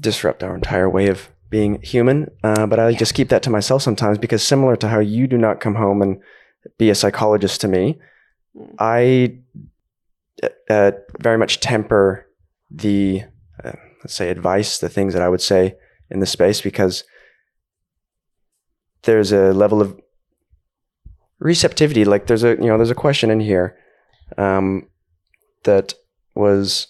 [0.00, 2.30] disrupt our entire way of being human.
[2.44, 2.98] Uh, but I Yeah.
[2.98, 6.02] just keep that to myself sometimes because similar to how you do not come home
[6.02, 6.20] and
[6.78, 7.98] be a psychologist to me,
[8.56, 8.74] Mm.
[8.78, 9.38] I
[10.70, 12.26] uh, very much temper
[12.70, 13.22] the,
[13.62, 15.76] uh, let's say, advice, the things that I would say
[16.10, 17.04] in the space because
[19.02, 19.98] there's a level of
[21.38, 22.04] receptivity.
[22.04, 23.76] Like there's a, you know, there's a question in here
[24.36, 24.88] um,
[25.64, 25.94] that
[26.34, 26.88] was,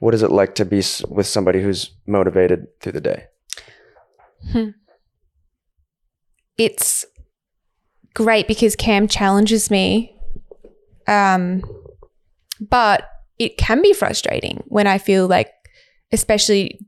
[0.00, 3.24] what is it like to be with somebody who's motivated through the day?
[6.58, 7.04] it's
[8.14, 10.16] great because Cam challenges me.
[11.06, 11.62] Um,
[12.60, 13.08] but
[13.44, 15.50] it can be frustrating when I feel like,
[16.12, 16.80] especially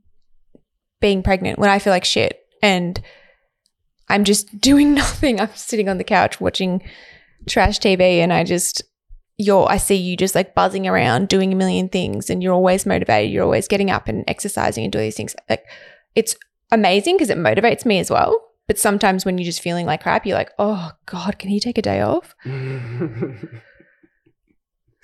[1.01, 3.01] being pregnant, when I feel like shit and
[4.09, 5.39] I'm just doing nothing.
[5.39, 6.81] I'm sitting on the couch watching
[7.47, 8.81] trash TV and I just,
[9.37, 12.85] you're, I see you just like buzzing around doing a million things and you're always
[12.85, 13.31] motivated.
[13.31, 15.35] You're always getting up and exercising and doing these things.
[15.49, 15.63] Like
[16.15, 16.35] it's
[16.71, 18.41] amazing because it motivates me as well.
[18.67, 21.77] But sometimes when you're just feeling like crap, you're like, oh God, can he take
[21.77, 22.33] a day off?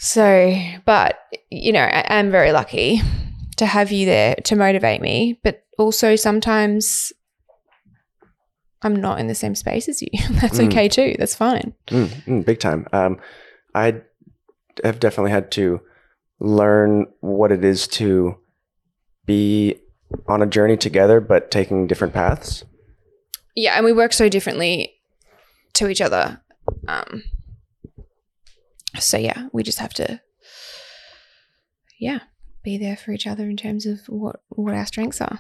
[0.04, 1.20] So, but,
[1.52, 3.02] you know, I am very lucky
[3.58, 5.40] to have you there to motivate me.
[5.44, 7.14] But also sometimes
[8.82, 10.08] I'm not in the same space as you.
[10.42, 10.66] That's Mm.
[10.70, 11.16] okay too.
[11.20, 11.76] That's fine.
[11.90, 12.88] Mm, mm, big time.
[12.92, 13.20] Um,
[13.76, 14.02] I
[14.84, 15.82] have definitely had to
[16.40, 18.38] learn what it is to
[19.28, 19.76] be
[20.28, 22.66] on a journey together, but taking different paths.
[23.56, 23.76] Yeah.
[23.76, 24.96] And we work so differently
[25.74, 26.42] to each other.
[26.88, 27.22] Um,
[29.00, 30.22] So yeah, we just have to,
[32.00, 32.20] yeah,
[32.64, 35.40] be there for each other in terms of what what our strengths are.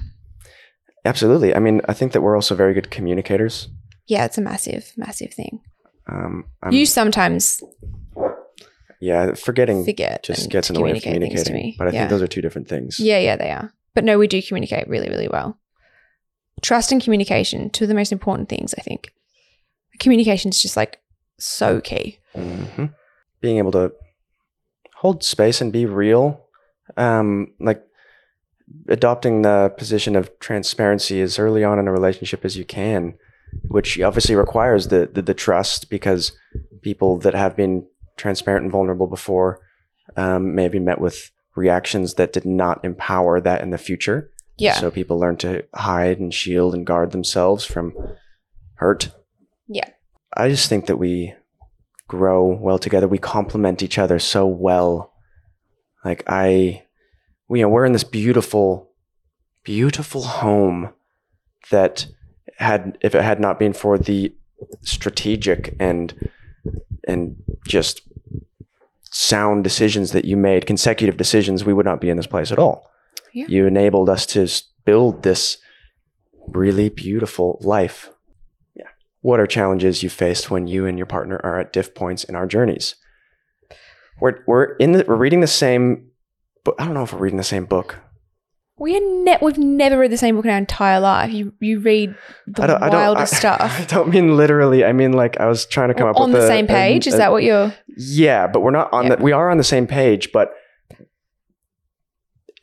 [1.03, 1.55] Absolutely.
[1.55, 3.69] I mean, I think that we're also very good communicators.
[4.07, 5.61] Yeah, it's a massive, massive thing.
[6.07, 7.63] Um, I'm, you sometimes
[8.99, 11.71] yeah, forgetting forget just gets in the way of communicate things to communicating.
[11.71, 11.75] me.
[11.77, 11.99] But I yeah.
[12.01, 12.99] think those are two different things.
[12.99, 13.73] Yeah, yeah, they are.
[13.93, 15.57] But no, we do communicate really, really well.
[16.61, 19.11] Trust and communication, two of the most important things, I think.
[19.99, 21.01] Communication is just like
[21.39, 22.19] so key.
[22.35, 22.85] hmm
[23.41, 23.91] Being able to
[24.95, 26.45] hold space and be real,
[26.95, 27.84] um, like
[28.88, 33.15] adopting the position of transparency as early on in a relationship as you can,
[33.63, 36.34] which obviously requires the the, the trust because
[36.82, 37.86] people that have been
[38.17, 39.60] transparent and vulnerable before
[40.15, 44.32] um, may be met with reactions that did not empower that in the future.
[44.58, 44.75] Yeah.
[44.75, 47.93] So people learn to hide and shield and guard themselves from
[48.75, 49.12] hurt.
[49.67, 49.89] Yeah.
[50.36, 51.34] I just think that we
[52.12, 53.08] grow well together.
[53.08, 55.13] We complement each other so well.
[56.04, 56.84] Like I,
[57.50, 58.91] you know, we're in this beautiful,
[59.63, 60.89] beautiful home
[61.69, 62.08] that
[62.58, 64.36] had, if it had not been for the
[64.82, 66.30] strategic and
[67.08, 68.02] and just
[69.10, 72.60] sound decisions that you made, consecutive decisions, we would not be in this place at
[72.60, 72.91] all.
[73.34, 73.45] Yeah.
[73.47, 74.47] You enabled us to
[74.84, 75.58] build this
[76.50, 78.10] really beautiful life.
[79.21, 82.36] What are challenges you faced when you and your partner are at diff points in
[82.36, 82.95] our journeys?
[84.19, 86.10] We're we're in the we're reading the same
[86.63, 86.75] book.
[86.79, 87.99] I don't know if we're reading the same book.
[88.77, 91.31] We are ne- we've never read the same book in our entire life.
[91.31, 92.15] You you read
[92.47, 93.79] the I don't, I don't, wildest I, stuff.
[93.79, 94.84] I don't mean literally.
[94.84, 97.05] I mean like I was trying to come up on with the a- same page.
[97.05, 99.15] a- Is that what you're Yeah, but we're not on Yeah.
[99.17, 99.23] the.
[99.23, 100.51] We are on the same page, but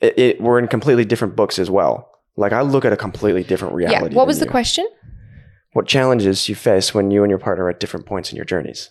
[0.01, 2.11] it, it, we're in completely different books as well.
[2.37, 4.12] Like I look at a completely different reality.
[4.12, 4.16] Yeah.
[4.16, 4.51] What was the you.
[4.51, 4.87] question?
[5.72, 8.44] What challenges you face when you and your partner are at different points in your
[8.44, 8.90] journeys?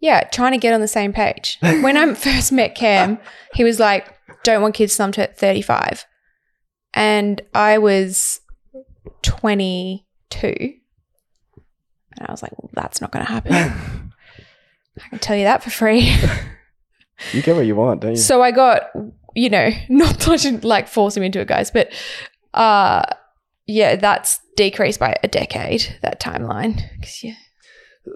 [0.00, 1.58] Yeah, trying to get on the same page.
[1.60, 3.18] When I first met Cam,
[3.54, 6.06] he was like, "Don't want kids till I'm 35,"
[6.94, 8.40] and I was
[9.22, 13.52] 22, and I was like, "Well, that's not going to happen."
[15.02, 16.14] I can tell you that for free.
[17.32, 18.16] You get what you want, don't you?
[18.16, 18.90] so I got,
[19.34, 21.92] you know, not to like force him into it, guys, but
[22.54, 23.02] uh,
[23.70, 25.98] yeah, that's decreased by a decade.
[26.02, 26.82] That timeline,
[27.22, 27.34] yeah.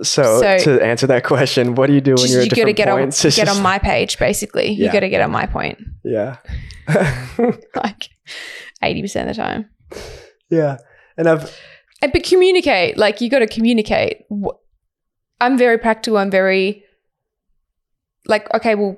[0.02, 2.76] So, so- to answer that question, what do you do when you're at you different
[2.76, 3.24] get on points?
[3.24, 4.70] It's get on my page, basically.
[4.72, 5.78] You got to get on my point.
[6.04, 6.36] yeah,
[6.88, 8.08] like
[8.82, 9.70] 80% of the time.
[10.50, 10.78] yeah.
[11.16, 11.56] And I've
[12.02, 14.24] And, but communicate, like you got to communicate.
[15.40, 16.18] I'm very practical.
[16.18, 16.82] I'm very
[18.26, 18.96] like, okay, well,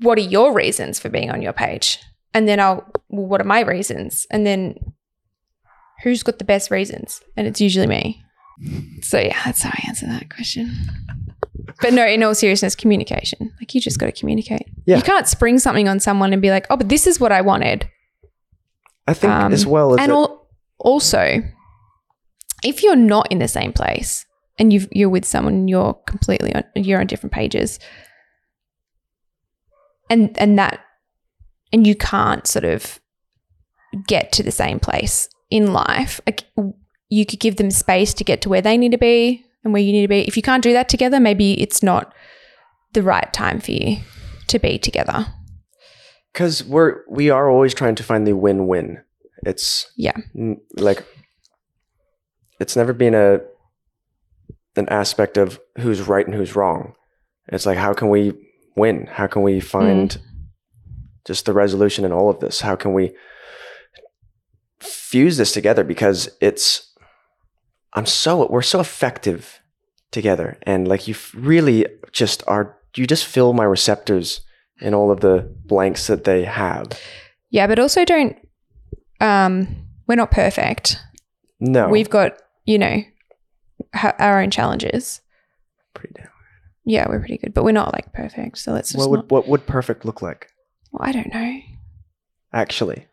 [0.00, 1.98] what are your reasons for being on your page?
[2.34, 4.26] And then I'll, well, what are my reasons?
[4.30, 4.76] And then
[6.02, 7.20] who's got the best reasons?
[7.36, 8.22] And it's usually me.
[9.02, 10.74] So yeah, that's how I answer that question.
[11.80, 13.52] But no, in all seriousness, communication.
[13.60, 14.66] Like you just got to communicate.
[14.84, 14.96] Yeah.
[14.96, 17.40] You can't spring something on someone and be like, oh, but this is what I
[17.40, 17.88] wanted.
[19.06, 21.42] I think Um, as well as and al- also,
[22.64, 24.26] if you're not in the same place
[24.58, 27.78] and you've, you're with someone, you're completely on, you're on different pages,
[30.10, 30.80] and and that,
[31.72, 32.98] and you can't sort of
[34.06, 36.20] get to the same place in life.
[36.26, 36.44] Like,
[37.08, 39.82] you could give them space to get to where they need to be and where
[39.82, 40.20] you need to be.
[40.28, 42.12] If you can't do that together, maybe it's not
[42.92, 43.98] the right time for you
[44.48, 45.26] to be together.
[46.32, 49.02] because we're we are always trying to find the win-win.
[49.44, 50.16] It's Yeah.
[50.36, 51.04] n- like
[52.60, 53.40] it's never been a
[54.76, 56.94] an aspect of who's right and who's wrong.
[57.48, 58.32] It's like how can we
[58.76, 59.06] win?
[59.06, 60.20] How can we find mm.
[61.24, 62.60] just the resolution in all of this?
[62.60, 63.12] How can we
[64.80, 65.84] fuse this together?
[65.84, 66.92] Because it's
[67.94, 69.60] I'm so we're so effective
[70.10, 72.76] together, and like you really just are.
[72.96, 74.40] You just fill my receptors
[74.80, 76.88] in all of the blanks that they have.
[77.50, 78.36] Yeah, but also don't.
[79.20, 80.98] Um, we're not perfect.
[81.60, 83.02] No, We've got you know
[83.94, 85.20] ha- our own challenges.
[85.94, 86.24] pretty damn.
[86.24, 86.32] Good.
[86.92, 88.58] Yeah, we're pretty good, but we're not like perfect.
[88.58, 89.30] So let's just What would not.
[89.30, 90.48] what would perfect look like?
[90.92, 91.58] Well, I don't know.
[92.52, 93.06] Actually,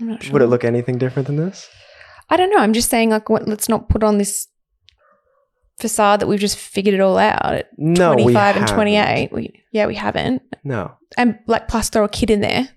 [0.00, 0.32] I'm not sure.
[0.32, 1.68] would it look anything different than this?
[2.30, 2.58] I don't know.
[2.58, 4.48] I'm just saying, like, what, let's not put on this
[5.78, 9.32] facade that we've just figured it all out at No, we 25 and 28.
[9.32, 10.42] We, yeah, we haven't.
[10.64, 12.68] No, And like, plus throw a kid in there,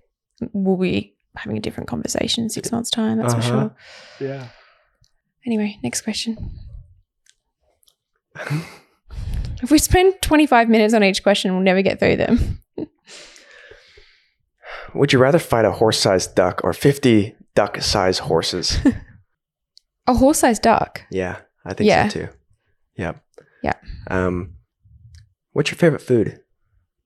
[0.53, 3.17] we'll be having a different conversation in six months' time.
[3.19, 3.69] That's for Uh-huh.
[4.19, 4.27] sure.
[4.27, 4.47] yeah.
[5.45, 6.51] Anyway, next question.
[9.61, 12.59] if we spend 25 minutes on each question, we'll never get through them.
[14.95, 18.77] Would you rather fight a horse-sized duck or fifty duck-sized horses?
[20.07, 21.01] A horse sized duck.
[21.09, 22.07] yeah, I think Yeah.
[22.07, 22.27] so too.
[22.97, 23.23] Yep.
[23.63, 23.73] Yeah.
[24.07, 24.53] Um,
[25.53, 26.39] What's your favorite food?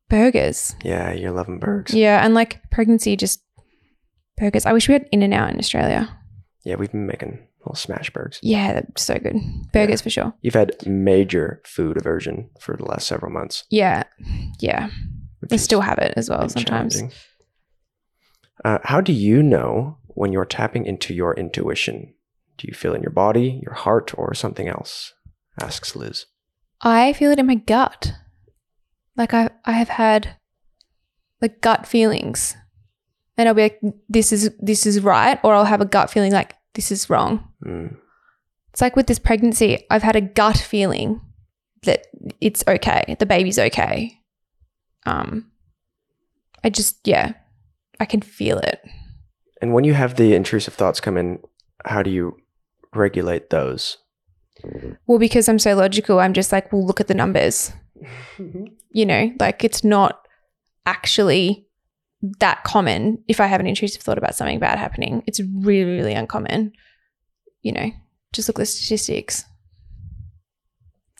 [0.09, 0.75] Burgers.
[0.83, 1.95] Yeah, you're loving burgers.
[1.95, 3.41] Yeah, and like pregnancy, just
[4.37, 4.65] burgers.
[4.65, 6.09] I wish we had In-N-Out in Australia.
[6.65, 8.39] Yeah, we've been making little smash burgers.
[8.43, 9.37] Yeah, they're so good.
[9.71, 10.33] Burgers for sure.
[10.41, 13.63] You've had major food aversion for the last several months.
[13.69, 14.03] Yeah,
[14.59, 14.89] yeah.
[15.39, 16.95] which I still have it as well sometimes.
[16.95, 17.11] challenging.
[18.63, 22.13] Uh, how do you know when you're tapping into your intuition?
[22.57, 25.13] Do you feel in your body, your heart, or something else?
[25.61, 26.25] Asks Liz.
[26.81, 28.13] I feel it in my gut.
[29.15, 30.35] Like I, I have had
[31.41, 32.55] like gut feelings,
[33.37, 36.31] and I'll be like, "This is this is right," or I'll have a gut feeling
[36.31, 37.47] like this is wrong.
[37.65, 37.97] Mm.
[38.71, 41.21] It's like with this pregnancy, I've had a gut feeling
[41.83, 42.07] that
[42.39, 44.19] it's okay, the baby's okay.
[45.05, 45.51] Um,
[46.63, 47.33] I just yeah,
[47.99, 48.81] I can feel it.
[49.61, 51.39] And when you have the intrusive thoughts come in,
[51.85, 52.37] how do you
[52.93, 53.97] regulate those?
[55.07, 57.71] Well, because I'm so logical, I'm just like, well, look at the numbers.
[58.91, 60.27] You know, like it's not
[60.87, 61.67] actually
[62.39, 63.23] that common.
[63.27, 66.73] If I have an intrusive thought about something bad happening, it's really, really uncommon.
[67.61, 67.91] You know,
[68.33, 69.45] just look at the statistics.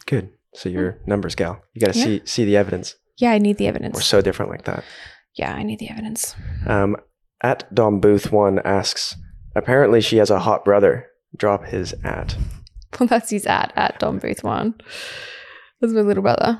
[0.08, 0.32] Good.
[0.56, 1.10] So you're hmm.
[1.12, 1.62] numbers gal.
[1.76, 2.06] You got to Yeah.
[2.06, 2.96] see see the evidence.
[3.18, 3.94] Yeah, I need the evidence.
[3.94, 4.84] We're so different like that.
[5.36, 6.36] Yeah, I need the evidence.
[6.68, 6.98] Um,
[7.42, 9.16] at Dom Booth one asks,
[9.56, 11.08] apparently she has a hot brother.
[11.38, 12.36] Drop his at.
[13.00, 14.74] Well, that's his at at Dom Booth one.
[15.80, 16.60] That's my little brother.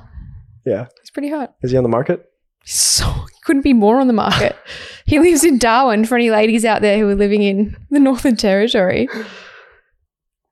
[0.64, 0.86] Yeah.
[1.02, 1.54] He's pretty hot.
[1.60, 2.24] Is he on the market?
[2.62, 4.56] He's so he couldn't be more on the market.
[5.06, 6.04] he lives in Darwin.
[6.04, 9.08] For any ladies out there who are living in the Northern Territory,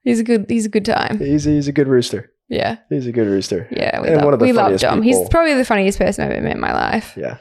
[0.02, 0.46] he's a good.
[0.48, 1.20] He's a good time.
[1.20, 2.32] He's he's a good rooster.
[2.48, 3.68] Yeah, He's a good rooster.
[3.70, 4.00] yeah.
[4.00, 5.02] We And love, one of the we love funniest Dom.
[5.02, 7.14] He's probably the funniest person I've ever met in my life.
[7.16, 7.36] Yeah.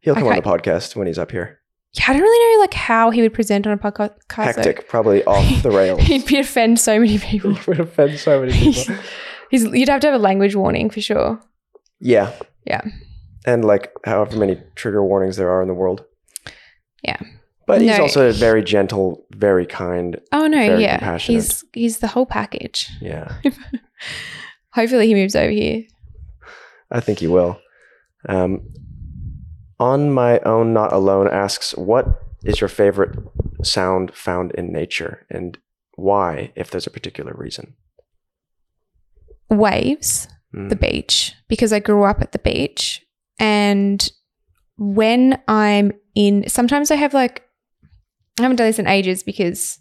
[0.00, 0.40] He'll come on Okay.
[0.40, 1.58] the podcast when he's up here.
[1.92, 4.14] Yeah, I don't really know like how he would present on a podcast.
[4.36, 4.42] though.
[4.42, 6.00] Hectic, probably off the rails.
[6.00, 7.54] He'd be offend so many people.
[7.54, 8.94] He would offend so many people.
[9.50, 11.40] He's, you'd have to have a language warning for sure.
[11.98, 12.32] Yeah.
[12.64, 12.82] Yeah.
[13.44, 16.04] And like however many trigger warnings there are in the world.
[17.02, 17.18] Yeah.
[17.66, 18.02] But he's No.
[18.02, 20.20] also very gentle, very kind.
[20.32, 21.42] Oh no, yeah, compassionate.
[21.42, 22.88] he's he's the whole package.
[23.00, 23.32] Yeah.
[24.72, 25.84] Hopefully, he moves over here.
[26.90, 27.58] I think he will.
[28.28, 28.68] Um,
[29.80, 32.06] on my own, not alone asks, what
[32.44, 33.18] is your favorite
[33.64, 35.58] sound found in nature and
[35.96, 37.74] why, if there's a particular reason?
[39.50, 40.28] Waves.
[40.54, 40.68] Mm.
[40.68, 43.06] the beach because I grew up at the beach.
[43.38, 44.10] And
[44.76, 47.46] when I'm in, sometimes I have like,
[48.38, 49.78] I haven't done this in ages because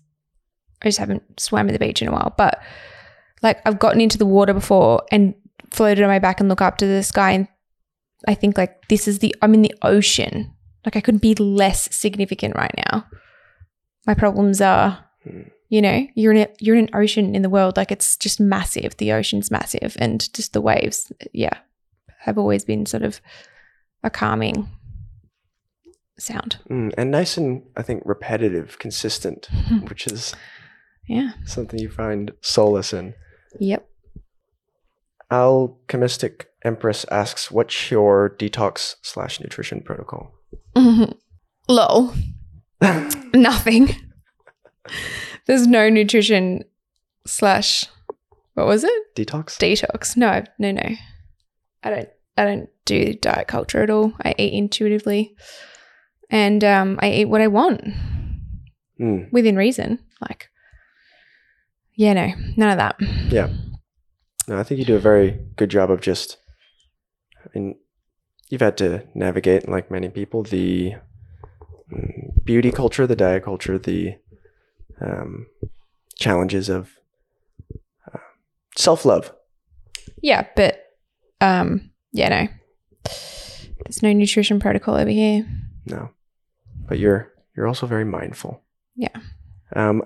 [0.83, 2.35] I just haven't swam at the beach in a while.
[2.37, 2.61] But
[3.41, 5.33] like, I've gotten into the water before and
[5.71, 7.31] floated on my back and look up to the sky.
[7.31, 7.47] And
[8.27, 10.53] I think, like, this is the, I'm in the ocean.
[10.85, 13.05] Like, I couldn't be less significant right now.
[14.07, 15.41] My problems are Hmm.
[15.67, 18.39] you know you're in a, you're in an ocean in the world like it's just
[18.39, 21.57] massive the ocean's massive and just the waves yeah
[22.19, 23.19] have always been sort of
[24.01, 24.69] a calming
[26.17, 29.49] sound Mm, and nice and, I think, repetitive, consistent,
[29.89, 30.33] which is
[31.05, 33.13] yeah something you find solace in.
[33.59, 33.88] yep
[35.31, 40.33] Alchemistic Empress asks, what's your detox slash nutrition protocol?
[41.69, 42.13] lol
[43.33, 43.89] nothing
[45.45, 46.63] there's no nutrition
[47.27, 47.85] slash
[48.55, 49.57] what was it Detox?
[49.57, 50.95] detox no no no
[51.83, 55.35] i don't i don't do diet culture at all i eat intuitively
[56.31, 57.81] and um i eat what i want
[58.99, 59.97] Mm, within reason.
[60.19, 60.49] Like,
[61.95, 62.97] yeah, no, none of that.
[63.31, 63.47] yeah.
[64.49, 66.37] No, I think you do a very good job of just,
[67.45, 67.75] I mean,
[68.49, 70.95] you've had to navigate, like many people, the
[71.93, 74.15] mm, beauty culture, the diet culture, the
[74.99, 75.45] um,
[76.15, 76.89] challenges of
[78.11, 78.17] uh,
[78.75, 79.31] self love.
[80.19, 80.83] Yeah, but
[81.39, 82.47] um, yeah, no,
[83.85, 85.47] there's no nutrition protocol over here.
[85.85, 86.09] No,
[86.87, 88.63] but you're you're also very mindful.
[88.95, 89.15] Yeah.
[89.75, 90.01] Um,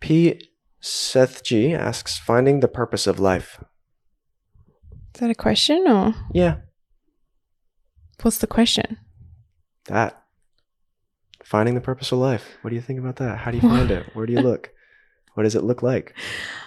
[0.00, 0.40] P.
[0.80, 3.62] Seth G asks, finding the purpose of life.
[5.14, 6.56] Is that a question or Yeah,
[8.22, 8.98] what's the question?
[9.86, 10.22] that.
[11.44, 12.58] Finding the purpose of life.
[12.60, 13.38] What do you think about that?
[13.38, 14.04] How do you find it?
[14.12, 14.68] Where do you look?
[15.32, 16.14] What does it look like?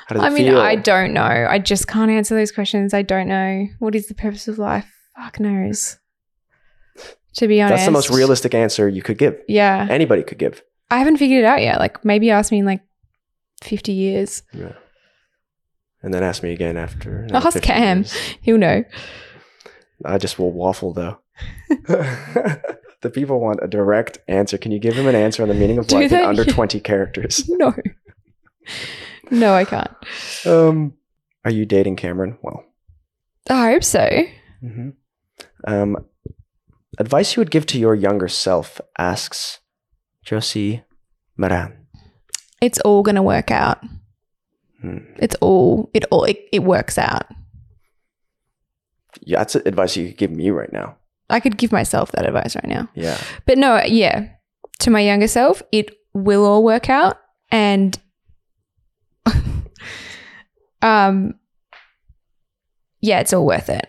[0.07, 0.59] How does I it mean, feel?
[0.59, 1.22] I don't know.
[1.22, 2.91] I just can't answer those questions.
[2.91, 3.68] I don't know.
[3.78, 4.91] What is the purpose of life?
[5.16, 5.99] Fuck knows.
[7.36, 9.39] To be honest, That's the most realistic answer you could give.
[9.47, 10.64] Yeah, Anybody could give.
[10.89, 11.78] I haven't figured it out yet.
[11.80, 12.82] Like maybe ask me in like
[13.62, 14.43] fifty years.
[14.53, 14.74] Yeah.
[16.03, 17.20] And then ask me again after.
[17.24, 17.97] another Ask 50 Cam.
[17.99, 18.14] years.
[18.41, 18.84] He'll know.
[20.03, 21.20] I just will waffle though.
[21.70, 24.57] the people want a direct answer.
[24.57, 26.80] Can you give them an answer on the meaning of Do life in under 20
[26.80, 27.47] characters?
[27.49, 27.74] No.
[29.30, 29.91] No, I can't.
[30.45, 30.93] Um,
[31.45, 32.38] are you dating Cameron?
[32.41, 32.64] Well,
[33.49, 34.24] I hope so.
[34.59, 34.89] hmm
[35.66, 35.97] Um,
[36.99, 39.59] advice you would give to your younger self asks
[40.26, 40.84] Josie
[41.38, 41.81] Maran.
[42.62, 43.84] It's all going to work out.
[44.82, 44.99] Hmm.
[45.18, 47.26] It's all, it all, it, it works out.
[49.22, 50.95] Yeah, that's advice you could give me right now.
[51.30, 52.89] I could give myself that advice right now.
[52.93, 53.18] Yeah.
[53.45, 54.30] But no, yeah,
[54.80, 57.18] to my younger self, it will all work out.
[57.51, 57.97] And
[60.82, 61.36] um
[62.99, 63.88] yeah, it's all worth it.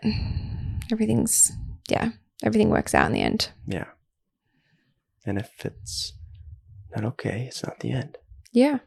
[0.91, 1.53] Everything's
[1.89, 2.11] yeah,
[2.43, 3.51] everything works out in the end.
[3.67, 3.87] Yeah.
[5.27, 6.15] And if it's
[6.95, 8.19] not okay, it's not the end.
[8.53, 8.79] Yeah.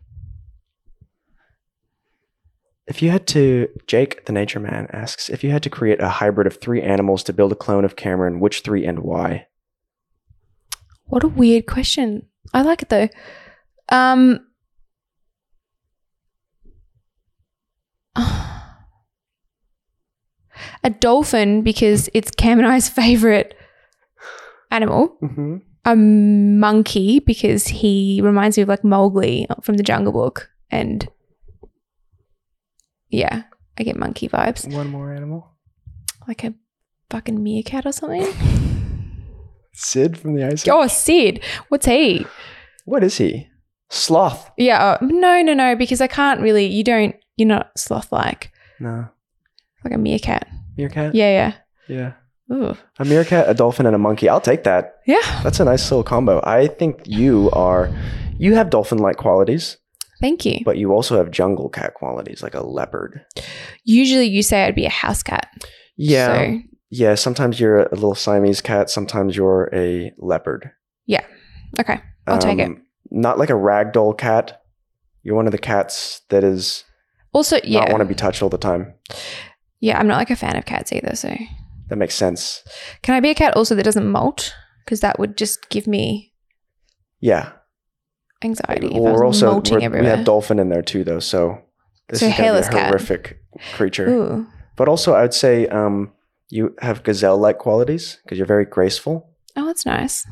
[2.88, 6.08] If you had to, Jake the Nature Man asks, if you had to create a
[6.08, 9.48] hybrid of three animals to build a clone of Cameron, which three and why?
[11.06, 12.28] What a weird question.
[12.54, 13.10] I like it though.
[13.90, 14.46] Um
[18.16, 18.78] a
[21.00, 23.56] dolphin because it's Cam and I's favorite
[24.70, 25.18] animal.
[25.24, 25.58] Mm-hmm.
[25.86, 31.08] A monkey because he reminds me of like Mowgli from the Jungle Book, and
[33.10, 33.44] yeah,
[33.78, 35.52] I get monkey vibes, One more animal.
[36.28, 36.54] like a
[37.12, 38.26] fucking meerkat or something.
[39.74, 40.86] Sid from the Ice oh, Age.
[40.86, 42.26] Oh, Sid, what's he?
[42.86, 43.48] What is he?
[43.90, 44.50] Sloth.
[44.58, 46.66] Yeah, oh, no, no, no, because I can't really.
[46.66, 47.16] You don't.
[47.38, 49.10] You're not sloth like No.
[49.84, 50.48] like a meerkat.
[50.78, 51.14] Meerkat?
[51.14, 51.54] Yeah, Yeah.
[51.96, 52.14] yeah.
[52.52, 54.30] Ooh, A meerkat, a dolphin, and a monkey.
[54.30, 54.98] I'll take that.
[55.08, 55.42] yeah.
[55.44, 56.42] That's a nice little combo.
[56.44, 57.90] I think you are,
[58.38, 59.78] you have dolphin like qualities,
[60.22, 60.60] Thank you.
[60.64, 63.26] but you also have jungle cat qualities, like a leopard.
[63.84, 65.48] Usually, you say I'd be a house cat.
[65.98, 66.36] Yeah.
[66.52, 66.60] So,
[66.92, 67.16] Yeah.
[67.16, 68.90] Sometimes you're a little Siamese cat.
[68.92, 70.70] Sometimes you're a leopard.
[71.08, 71.26] Yeah.
[71.80, 72.68] Okay, I'll take it.
[72.68, 74.62] Um, Not like a ragdoll cat.
[75.24, 76.84] You're one of the cats that is
[77.34, 78.94] Also, yeah, not want to be touched all the time.
[79.80, 79.98] yeah.
[80.00, 81.16] I'm not like a fan of cats either.
[81.16, 81.36] So,
[81.90, 82.64] That makes sense.
[83.04, 84.54] can I be a cat also that doesn't molt?
[84.84, 86.34] Because that would just give me
[87.20, 87.52] Yeah.
[88.44, 88.90] anxiety.
[88.92, 91.20] Well, was we're also molting we're- we have dolphin in there too, though.
[91.20, 91.60] So
[92.10, 92.88] this So is gonna be a cat.
[92.90, 93.40] horrific
[93.74, 94.08] creature.
[94.10, 96.12] Ooh, But also, I would say um,
[96.50, 99.30] you have gazelle-like qualities because you're very graceful.
[99.58, 100.26] oh, that's nice.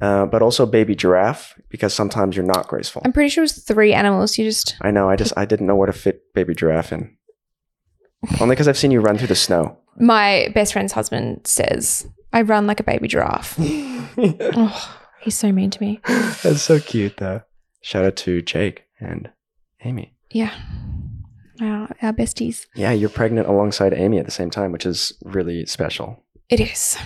[0.00, 3.02] Uh, but also baby giraffe because sometimes you're not graceful.
[3.04, 4.38] I'm pretty sure it's three animals.
[4.38, 5.10] You just I know.
[5.10, 7.14] I just I didn't know where to fit baby giraffe in.
[8.40, 9.78] Only because I've seen you run through the snow.
[10.00, 13.56] My best friend's husband says I run like a baby giraffe.
[13.60, 16.00] oh, he's so mean to me.
[16.42, 17.42] That's so cute, though.
[17.82, 19.30] Shout out to Jake and
[19.84, 20.14] Amy.
[20.30, 20.54] Yeah,
[21.60, 22.66] our, our besties.
[22.74, 26.22] Yeah, you're pregnant alongside Amy at the same time, which is really special.
[26.48, 26.96] It is.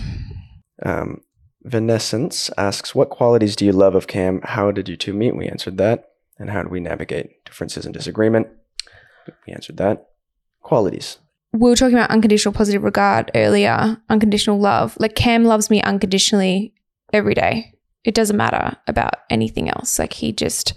[0.84, 1.22] Um,
[1.64, 4.40] Venescence asks, What qualities do you love of Cam?
[4.42, 5.36] How did you two meet?
[5.36, 6.11] We answered that.
[6.38, 8.49] And how do we navigate differences and disagreement?
[9.47, 10.09] We answered that.
[10.61, 11.18] Qualities.
[11.55, 14.96] We were talking about unconditional positive regard earlier, unconditional love.
[14.98, 16.74] Like Cam loves me unconditionally
[17.12, 17.74] every day.
[18.02, 19.96] It doesn't matter about anything else.
[20.00, 20.74] Like he just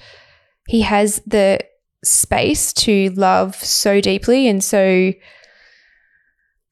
[0.68, 1.60] he has the
[2.04, 5.14] space to love so deeply and so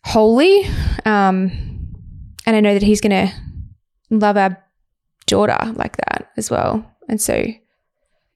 [0.04, 0.66] wholly.
[1.04, 1.52] Um
[2.46, 3.34] and I know that he's going to
[4.12, 4.64] love our
[5.26, 6.86] daughter like that as well.
[7.10, 7.44] And so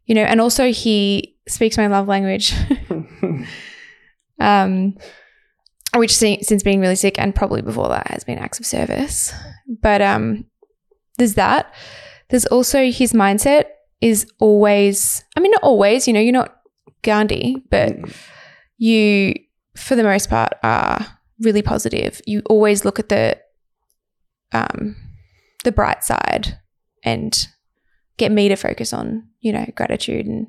[0.08, 2.56] you know, and also he speaks my love language.
[4.40, 4.96] um
[5.96, 9.34] which since being really sick and probably before that has been acts of service.
[9.82, 10.46] But um,
[11.18, 11.74] there's that.
[12.30, 13.66] There's also his mindset
[14.02, 15.24] is always.
[15.36, 16.08] I mean, not always.
[16.08, 16.56] You know, you're not
[17.02, 17.96] Gandhi, but
[18.78, 19.34] you,
[19.76, 21.06] for the most part, are
[21.40, 22.22] really positive.
[22.26, 23.40] You always look at the
[24.52, 24.96] um,
[25.64, 26.60] the bright side
[27.04, 27.48] and
[28.18, 30.48] get me to focus on you know gratitude and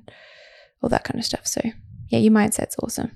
[0.83, 1.47] all that kind of stuff.
[1.47, 1.61] So
[2.09, 3.13] yeah, your mindset's awesome.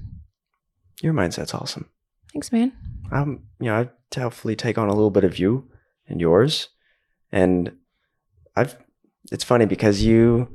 [1.02, 1.88] Your mindset's awesome.
[2.34, 2.72] Thanks, man.
[3.12, 5.70] Um, you know, I hopefully take on a little bit of you
[6.08, 6.68] and yours,
[7.30, 7.72] and
[8.56, 8.76] I've.
[9.30, 10.48] It's funny because you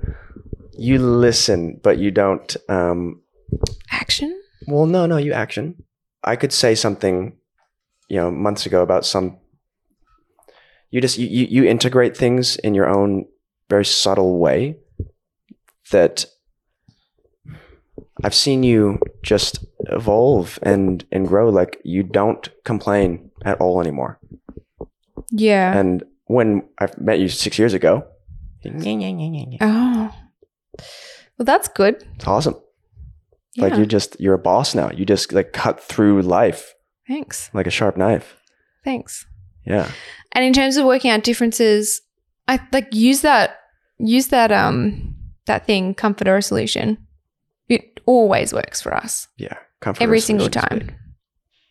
[0.77, 2.55] you listen, but you don't.
[2.67, 3.21] Um,
[3.91, 4.41] Action.
[4.67, 5.83] well, no, no, you action.
[6.23, 7.37] I could say something,
[8.09, 9.37] you know, months ago about some.
[10.91, 13.25] You just you you, you integrate things in your own
[13.69, 14.77] very subtle way
[15.91, 16.25] that
[18.23, 21.49] I've seen you just evolve and and grow.
[21.49, 24.19] Like you don't complain at all anymore.
[25.31, 25.77] Yeah.
[25.77, 28.05] And when I met you six years ago,
[28.65, 30.11] oh.
[31.37, 32.03] Well, that's good.
[32.15, 32.55] it's awesome.
[33.55, 33.63] Yeah.
[33.65, 34.91] Like you just you're a boss now.
[34.91, 36.73] You just like cut through life
[37.07, 37.49] Thanks.
[37.53, 38.35] like a sharp knife.
[38.83, 39.25] Thanks.
[39.65, 39.89] Yeah.
[40.33, 42.01] And in terms of working out differences,
[42.47, 43.57] I like use that
[43.97, 45.15] use that um
[45.45, 46.97] that thing comfort or solution.
[47.69, 49.27] It always works for us.
[49.37, 49.57] Yeah.
[49.81, 50.79] Comfort Every single time.
[50.79, 50.95] big.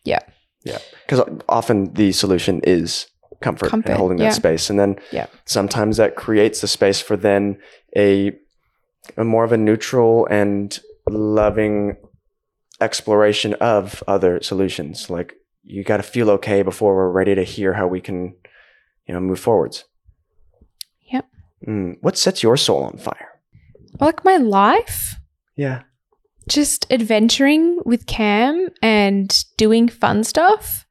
[0.05, 0.79] Yeah.
[1.07, 3.07] because often the solution is
[3.41, 5.27] comfort, Comfort, and holding that space, and then Yeah.
[5.45, 7.59] sometimes that creates the space for then
[7.95, 8.33] a,
[9.17, 10.77] a more of a neutral and
[11.09, 11.95] loving
[12.81, 15.09] exploration of other solutions.
[15.09, 15.33] Like
[15.63, 18.35] you got to feel okay before we're ready to hear how we can,
[19.07, 19.85] you know, move forwards.
[21.11, 21.25] Yep.
[21.67, 23.29] Mm, what sets your soul on fire?
[23.99, 25.15] Like my life,
[25.55, 25.83] Yeah.
[26.49, 30.85] Just adventuring with Cam and doing fun stuff,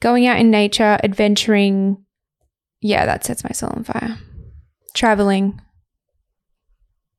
[0.00, 2.04] going out in nature, adventuring.
[2.80, 4.18] Yeah, that sets my soul on fire.
[4.94, 5.60] Traveling.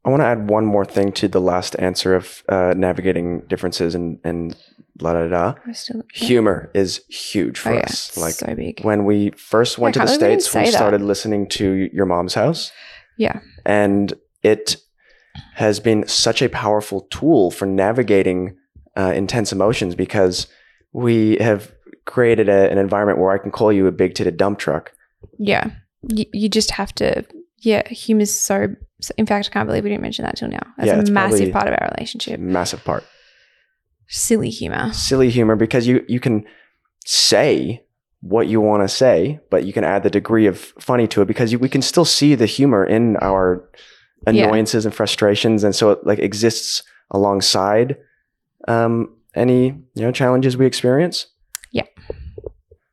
[0.05, 3.93] I want to add one more thing to the last answer of uh, navigating differences
[3.93, 4.55] and and
[5.01, 5.53] la da da.
[5.65, 6.25] We're still, yeah.
[6.27, 8.15] Humor is huge for Oh, yeah, us.
[8.17, 8.81] Like so big.
[8.83, 10.77] when we first went I to the can't believe we states, we say that.
[10.77, 12.71] started listening to your mom's house.
[13.17, 13.39] Yeah.
[13.65, 14.77] and it
[15.55, 18.55] has been such a powerful tool for navigating
[18.95, 20.47] uh, intense emotions because
[20.93, 21.71] we have
[22.05, 24.93] created a, an environment where I can call you a big titted dump truck.
[25.37, 25.71] Yeah.
[26.01, 27.25] You, you just have to.
[27.59, 28.67] Yeah, humor's so.
[29.01, 30.61] so- In fact, I can't believe we didn't mention that till now.
[30.77, 32.39] That's Yeah, a massive part of our relationship.
[32.39, 33.03] Massive part.
[34.07, 34.93] Silly humor.
[34.93, 36.45] Silly humor because you you can
[37.05, 37.83] say
[38.21, 41.25] what you want to say, but you can add the degree of funny to it
[41.27, 43.69] because you, we can still see the humor in our
[44.25, 44.45] Yeah.
[44.45, 47.97] annoyances and frustrations, and so it like exists alongside
[48.67, 51.27] um, any you know challenges we experience.
[51.71, 51.83] Yeah,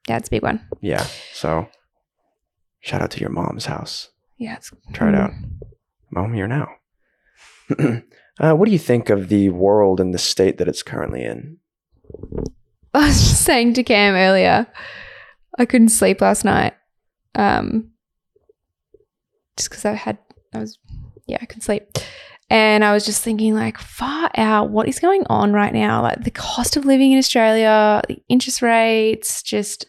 [0.08, 0.66] Yeah, it's a big one.
[0.80, 1.06] Yeah.
[1.32, 1.68] So
[2.80, 4.10] shout out to your mom's house.
[4.38, 5.30] Yeah, it's Try it out.
[6.10, 6.68] Mom, here now.
[8.40, 11.58] uh, what do you think of the world and the state that it's currently in?
[12.94, 14.66] I was just saying to Cam earlier,
[15.58, 16.74] I couldn't sleep last night.
[17.34, 17.90] Um,
[19.56, 20.18] just because I had,
[20.52, 20.78] I was,
[21.26, 21.98] yeah, I couldn't sleep.
[22.50, 26.02] And I was just thinking, like, far out, what is going on right now?
[26.02, 29.86] Like, the cost of living in Australia, the interest rates, just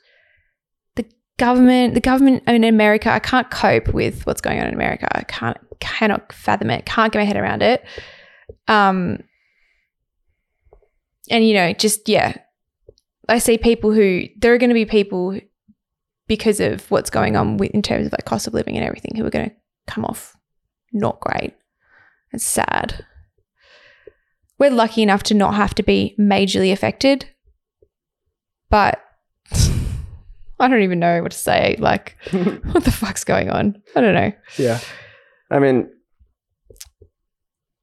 [0.96, 1.06] the
[1.38, 3.12] government, the government in America.
[3.12, 5.08] I can't cope with what's going on in America.
[5.12, 7.84] I can't, cannot fathom it, can't get my head around it.
[8.70, 9.20] Um,
[11.30, 12.38] and, you know, just, yeah,
[13.28, 15.40] I see people who there are going to be people
[16.28, 19.16] because of what's going on with, in terms of like cost of living and everything
[19.16, 19.56] who are going to
[19.88, 20.36] come off
[20.92, 21.54] not great.
[22.32, 23.06] It's sad.
[24.58, 27.26] We're lucky enough to not have to be majorly affected,
[28.70, 29.02] but
[30.60, 31.76] I don't even know what to say.
[31.80, 33.82] Like, what the fuck's going on?
[33.96, 34.32] I don't know.
[34.58, 34.80] yeah.
[35.52, 35.90] I mean,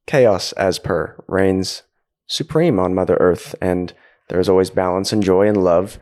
[0.07, 1.83] chaos, as per, reigns
[2.27, 3.93] supreme on Mother Earth, and
[4.29, 5.99] there is always balance and joy and love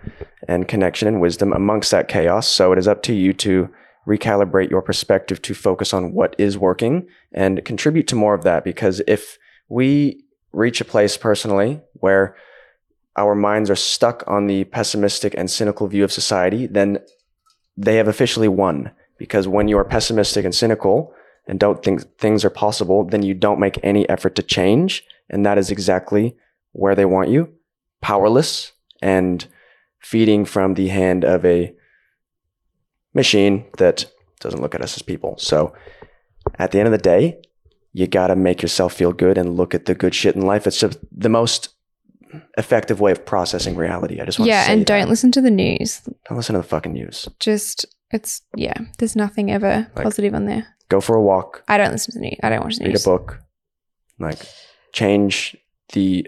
[0.47, 2.47] and connection and wisdom amongst that chaos.
[2.47, 3.69] So it is up to you to
[4.07, 8.63] recalibrate your perspective to focus on what is working and contribute to more of that.
[8.63, 9.37] Because if
[9.69, 12.35] we reach a place personally where
[13.15, 16.99] our minds are stuck on the pessimistic and cynical view of society, then
[17.77, 18.91] they have officially won.
[19.17, 21.13] Because when you are pessimistic and cynical
[21.47, 25.03] and don't think things are possible, then you don't make any effort to change.
[25.29, 26.35] And that is exactly
[26.71, 27.53] where they want you
[28.01, 28.71] powerless
[29.01, 29.45] and
[29.99, 31.73] feeding from the hand of a
[33.13, 34.05] machine that
[34.39, 35.35] doesn't look at us as people.
[35.37, 35.73] So
[36.57, 37.41] at the end of the day,
[37.93, 40.65] you got to make yourself feel good and look at the good shit in life.
[40.65, 41.69] It's the most
[42.57, 44.21] effective way of processing reality.
[44.21, 44.87] I just want Yeah, to say and that.
[44.87, 46.01] don't listen to the news.
[46.29, 47.27] don't listen to the fucking news.
[47.39, 48.73] Just it's yeah.
[48.99, 50.67] There's nothing ever Like- positive on there.
[50.89, 52.39] Go for a walk, I don't listen to the news.
[52.43, 53.05] I don't watch the news.
[53.05, 53.39] read a book,
[54.19, 54.39] like
[54.93, 55.55] change
[55.93, 56.27] the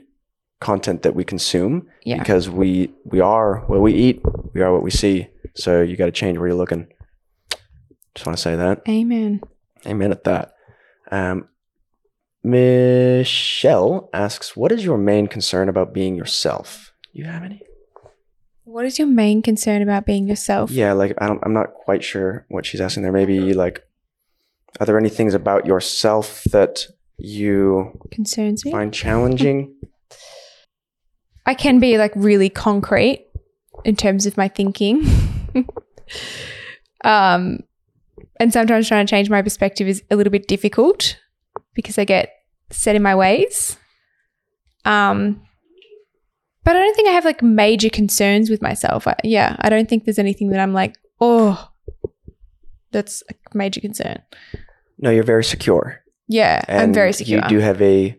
[0.61, 2.19] content that we consume Yeah.
[2.19, 4.21] because we we are what we eat,
[4.53, 5.27] we are what we see.
[5.55, 6.87] So you got to change where you're looking.
[8.15, 8.81] Just want to say that.
[8.87, 9.41] Amen.
[9.85, 10.53] Amen at that.
[11.11, 11.47] Um,
[12.43, 16.91] Michelle asks, "What is your main concern about being yourself?
[17.11, 17.61] You have any?
[18.65, 20.71] What is your main concern about being yourself?
[20.71, 23.11] Yeah, like I don't, I'm not quite sure what she's asking there.
[23.11, 23.83] Maybe like,
[24.79, 26.87] are there any things about yourself that
[27.17, 28.71] you Concerns me.
[28.71, 29.75] find challenging?
[31.45, 33.27] I can be like really concrete
[33.83, 35.03] in terms of my thinking.
[37.03, 37.59] um,
[38.39, 41.17] and sometimes trying to change my perspective is a little bit difficult
[41.73, 42.33] because I get
[42.69, 43.77] set in my ways.
[44.85, 45.41] Um,
[46.63, 49.07] but I don't think I have like major concerns with myself.
[49.07, 51.69] I, yeah, I don't think there's anything that I'm like, oh,
[52.91, 54.21] that's a major concern.
[54.97, 56.01] no, you're very secure.
[56.27, 57.41] Yeah, I'm And very secure.
[57.41, 58.17] You do have a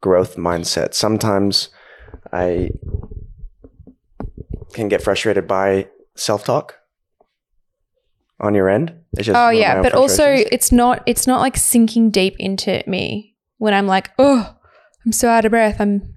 [0.00, 0.94] growth mindset.
[0.94, 1.70] Sometimes
[2.32, 2.70] I
[4.72, 6.74] can get frustrated by self-talk
[8.40, 8.92] on your end.
[9.14, 12.10] It's just Oh one of my yeah, but also it's not it's not like sinking
[12.10, 14.54] deep into me when I'm like, oh,
[15.04, 15.80] I'm so out of breath.
[15.80, 16.14] I'm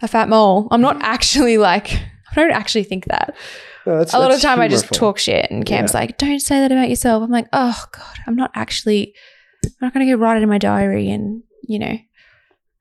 [0.00, 0.68] a fat mole.
[0.70, 1.92] I'm not actually like
[2.30, 3.34] I'm don't actually think that.
[3.86, 6.00] No, that's- a lot of time I just talk shit and Cam's Yeah.
[6.00, 7.22] like, don't say that about yourself.
[7.22, 9.14] I'm like, oh God, I'm not actually,
[9.64, 11.10] I'm not going to go write it in my diary.
[11.10, 11.96] And, you know,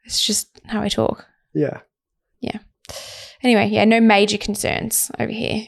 [0.04, 1.26] it's just how I talk.
[1.54, 1.80] Yeah.
[2.42, 2.60] Yeah.
[3.42, 5.68] Anyway, yeah, no major concerns over here.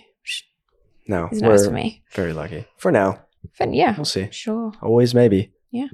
[1.10, 2.04] No, is we're nice for me.
[2.14, 3.20] very lucky for now.
[3.58, 4.28] But yeah, We'll see.
[4.32, 4.72] sure.
[4.82, 5.52] Always maybe.
[5.72, 5.88] Yeah.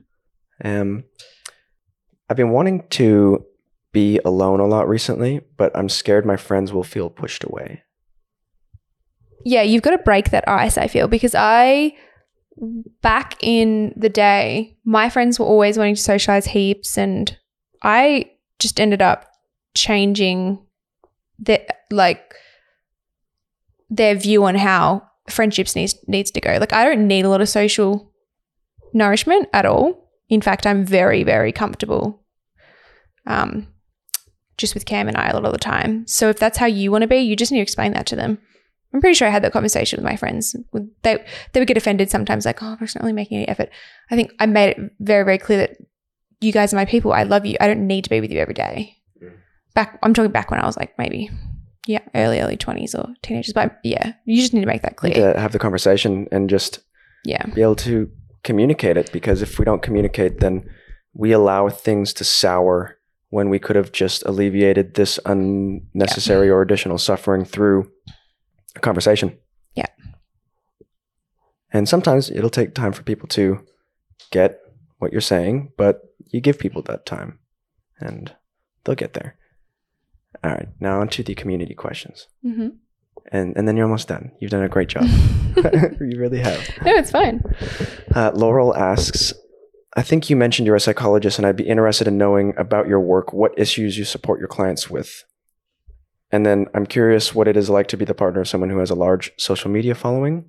[0.64, 1.06] Um,
[2.30, 3.46] I've been wanting to
[3.94, 7.84] be alone a lot recently, but I'm scared my friends will feel pushed away.
[9.46, 11.94] Yeah, you've got to break that ice, I feel, because I,
[13.02, 17.38] back in the day, my friends were always wanting to socialize heaps, and
[17.84, 19.28] I just ended up
[19.76, 20.66] changing
[21.38, 22.34] their, like,
[23.90, 26.58] their view on how friendships needs needs to go.
[26.60, 28.12] Like, I don't need a lot of social
[28.94, 30.10] nourishment at all.
[30.30, 32.24] In fact, I'm very, very comfortable
[33.28, 33.68] um,
[34.58, 36.08] just with Cam and I a lot of the time.
[36.08, 38.16] So if that's how you want to be, you just need to explain that to
[38.16, 38.40] them.
[38.94, 40.56] I'm pretty sure I had that conversation with my friends.
[41.04, 41.18] They
[41.52, 43.70] they would get offended sometimes, like, "Oh, I'm not really making any effort."
[44.10, 45.78] I think I made it very very clear that
[46.40, 47.12] you guys are my people.
[47.12, 47.58] I love you.
[47.60, 48.96] I don't need to be with you every day.
[49.74, 51.30] Back, I'm talking back when I was like maybe,
[51.86, 53.54] yeah, early early twenties or teenagers.
[53.54, 55.14] But yeah, you just need to make that clear.
[55.14, 56.80] to have the conversation and just
[57.24, 58.10] Yeah, be able to
[58.44, 60.70] communicate it because if we don't communicate, then
[61.14, 62.98] we allow things to sour
[63.30, 67.92] when we could have just alleviated this unnecessary or additional suffering through
[68.76, 69.38] a conversation.
[69.76, 69.88] Yeah.
[71.74, 73.66] And sometimes it'll take time for people to
[74.32, 74.60] get
[75.00, 77.40] what you're saying, but you give people that time
[78.00, 78.34] and
[78.84, 79.36] they'll get there.
[80.46, 82.28] All right, now on to the community questions.
[82.44, 82.68] hmm
[83.32, 84.32] And and then you're almost done.
[84.40, 85.06] You've done a great job.
[86.00, 86.60] you really have.
[86.86, 87.42] no, it's fine.
[88.14, 89.34] Uh, Laurel asks,
[89.98, 93.00] I think you mentioned you're a psychologist, and I'd be interested in knowing about your
[93.00, 95.24] work, what issues you support your clients with.
[96.32, 98.80] And then I'm curious what it is like to be the partner of someone who
[98.80, 100.46] has a large social media following.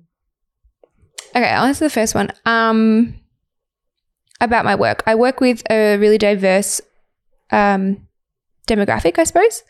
[1.35, 2.31] Okay, I'll answer the first one.
[2.45, 3.15] Um,
[4.41, 6.81] about my work, I work with a really diverse
[7.51, 8.06] um,
[8.67, 9.63] demographic, I suppose.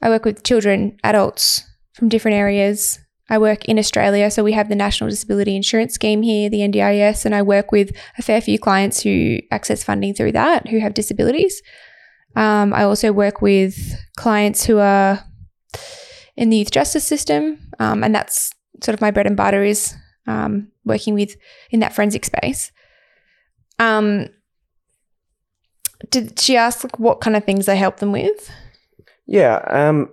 [0.00, 1.62] I work with children, adults
[1.94, 2.98] from different areas.
[3.28, 7.24] I work in Australia, so we have the National Disability Insurance Scheme here, the NDIS,
[7.24, 10.94] and I work with a fair few clients who access funding through that who have
[10.94, 11.62] disabilities.
[12.34, 13.76] Um, I also work with
[14.16, 15.24] clients who are
[16.36, 18.52] in the youth justice system, um, and that's
[18.82, 19.94] sort of my bread and butter is
[20.26, 21.36] um, working with
[21.70, 22.72] in that forensic space.
[23.78, 24.28] Um,
[26.10, 28.50] did she ask like, what kind of things I help them with?
[29.26, 29.62] Yeah.
[29.68, 30.10] Um,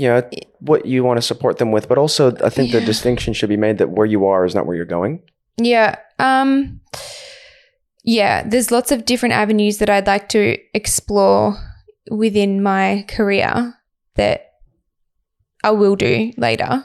[0.00, 0.22] yeah,
[0.60, 3.56] what you want to support them with, but also I think the distinction should be
[3.58, 5.22] made that where you are is not where you're going.
[5.58, 5.96] Yeah.
[6.18, 6.80] Um
[8.02, 11.56] yeah, there's lots of different avenues that I'd like to explore
[12.10, 13.74] within my career
[14.16, 14.52] that
[15.62, 16.84] I will do later.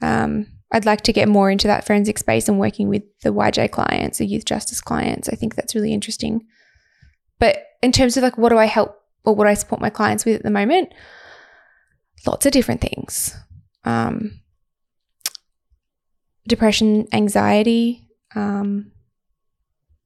[0.00, 3.70] Um I'd like to get more into that forensic space and working with the YJ
[3.70, 5.28] clients, the youth justice clients.
[5.28, 6.46] I think that's really interesting.
[7.38, 10.24] But in terms of like what do I help or what I support my clients
[10.24, 10.92] with at the moment,
[12.26, 13.36] lots of different things.
[13.84, 14.40] Um
[16.46, 18.92] depression, anxiety, um,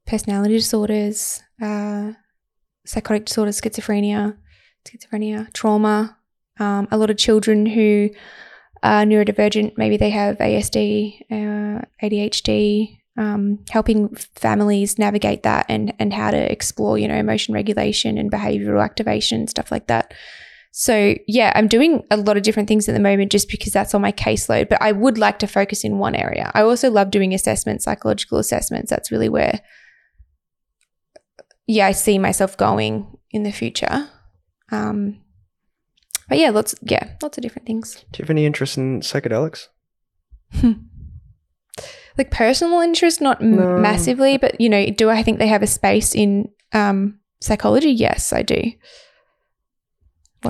[0.05, 2.13] personality disorders, uh,
[2.85, 4.37] psychotic disorders, schizophrenia,
[4.85, 6.17] schizophrenia, trauma.
[6.59, 8.09] Um, a lot of children who
[8.83, 12.98] are neurodivergent, maybe they have ASD, uh, ADHD.
[13.19, 18.31] Um, helping families navigate that and and how to explore, you know, emotion regulation and
[18.31, 20.13] behavioral activation, stuff like that.
[20.71, 23.95] So, yeah, I'm doing a lot of different things at the moment just because that's
[23.95, 26.51] on my caseload, but I would like to focus in one area.
[26.53, 28.89] I also love doing assessments, psychological assessments.
[28.89, 29.61] That's really where,
[31.65, 34.09] yeah, I see myself going in the future.
[34.71, 35.21] Um,
[36.27, 38.05] but yeah, lots, yeah, lots of different things.
[38.11, 39.67] Do you have any interest in psychedelics?
[42.19, 43.77] Like personal interest, not m- No.
[43.77, 47.91] massively, but you know, do I think they have a space in um, psychology?
[47.91, 48.55] Yes, I do.
[48.55, 48.71] Do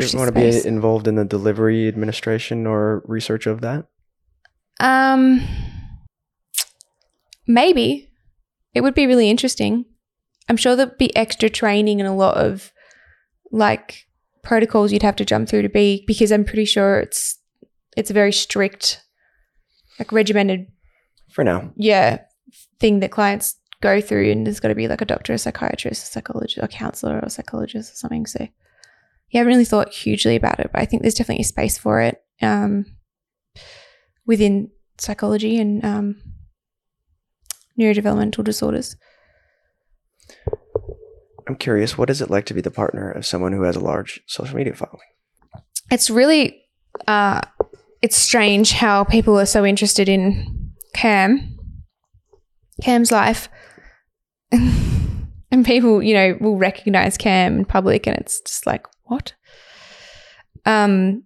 [0.06, 3.86] you want to be involved in the delivery administration or research of that?
[4.80, 5.42] Um,
[7.48, 8.10] maybe
[8.74, 9.86] it would be really interesting.
[10.48, 12.72] I'm sure there'd be extra training and a lot of
[13.52, 14.06] like
[14.44, 17.38] protocols you'd have to jump through to be because I'm pretty sure it's
[17.98, 19.02] it's a very strict,
[20.00, 20.68] like regimented,
[21.40, 21.72] For now.
[21.78, 22.20] yeah,
[22.82, 26.04] thing that clients go through, and there's got to be like a doctor, a psychiatrist,
[26.04, 28.26] a psychologist, a counselor, or a psychologist or something.
[28.26, 28.50] So, yeah,
[29.36, 32.02] I haven't really thought hugely about it, but I think there's definitely a space for
[32.02, 32.88] it um,
[34.26, 36.22] within psychology and um,
[37.80, 38.98] neurodevelopmental disorders.
[41.48, 43.80] I'm curious, what is it like to be the partner of someone who has a
[43.80, 45.08] large social media following?
[45.90, 46.66] It's really
[47.08, 47.40] uh,
[48.02, 50.59] it's strange how people are so interested in
[50.94, 51.58] Cam,
[52.84, 53.50] Cam's life.
[54.52, 59.34] and people, you know, will recognize Cam in public and it's just like, what?
[60.66, 61.24] Um,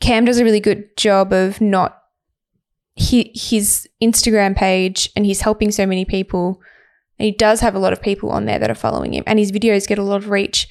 [0.00, 1.98] Cam does a really good job of not
[2.94, 6.60] he, his Instagram page and he's helping so many people.
[7.18, 9.38] And he does have a lot of people on there that are following him and
[9.38, 10.68] his videos get a lot of reach,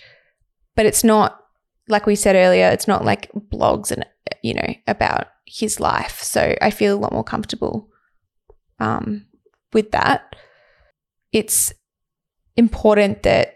[0.75, 1.39] but it's not
[1.89, 4.05] like we said earlier, it's not like blogs and
[4.43, 6.21] you know about his life.
[6.21, 7.89] So I feel a lot more comfortable
[8.79, 9.25] um,
[9.73, 10.35] with that.
[11.31, 11.73] It's
[12.55, 13.55] important that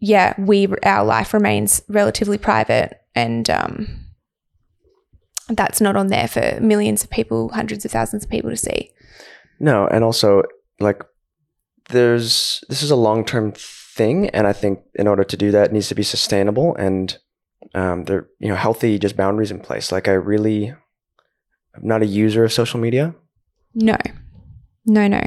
[0.00, 4.04] yeah, we our life remains relatively private and um,
[5.48, 8.90] that's not on there for millions of people, hundreds of thousands of people to see.
[9.58, 10.42] No, and also
[10.78, 11.02] like
[11.88, 15.66] there's this is a long term thing, and I think in order to do that,
[15.66, 17.16] it needs to be sustainable and
[17.74, 19.92] um, there you know healthy just boundaries in place.
[19.92, 23.14] Like I really, I'm not a user of social media.
[23.74, 23.96] No,
[24.86, 25.22] no, no.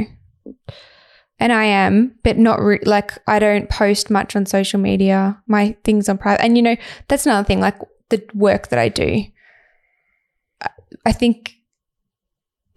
[1.40, 5.42] And I am, but not re- like I don't post much on social media.
[5.48, 6.78] My things on private, and you know
[7.08, 7.60] that's another thing.
[7.60, 7.78] Like
[8.10, 9.24] the work that I do,
[11.06, 11.54] I think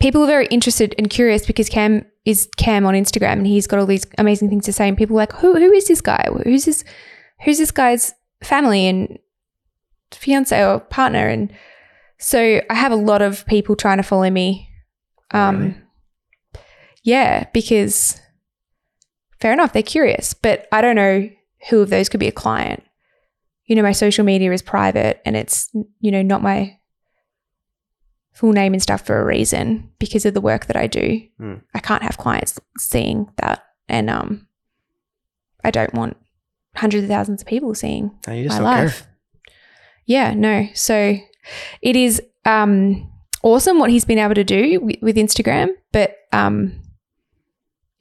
[0.00, 3.78] people are very interested and curious because Cam is Cam on Instagram and he's got
[3.78, 6.28] all these amazing things to say, and people are like, who who is this guy?
[6.44, 6.84] Who's this?
[7.44, 8.12] Who's this guy's
[8.42, 9.18] family and
[10.12, 11.28] fiance or partner?
[11.28, 11.52] And
[12.18, 14.68] so I have a lot of people trying to follow me.
[15.32, 15.74] Um, Really?
[17.04, 18.20] yeah, because
[19.40, 21.28] fair enough, they're curious, but I don't know
[21.68, 22.82] who of those could be a client.
[23.66, 26.76] You know, my social media is private and it's, you know, not my
[28.32, 31.20] full name and stuff for a reason because of the work that I do.
[31.38, 31.54] Hmm.
[31.74, 33.62] I can't have clients seeing that.
[33.88, 34.46] And um
[35.62, 36.16] I don't want
[36.74, 39.06] hundreds of thousands of people seeing No, you just my life.
[40.10, 40.66] Yeah, no.
[40.74, 41.16] So
[41.82, 43.08] it is um,
[43.44, 46.82] awesome what he's been able to do with, with Instagram, but um,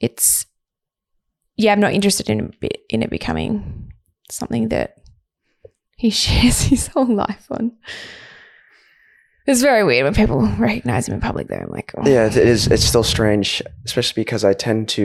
[0.00, 0.44] it's
[1.56, 3.92] yeah, I'm not interested in it, in it becoming
[4.28, 4.96] something that
[5.96, 7.76] he shares his whole life on.
[9.46, 11.46] It's very weird when people recognize him in public.
[11.46, 12.02] Though I'm like, oh.
[12.04, 12.66] Yeah, it is.
[12.66, 15.00] It's still strange, especially because I tend to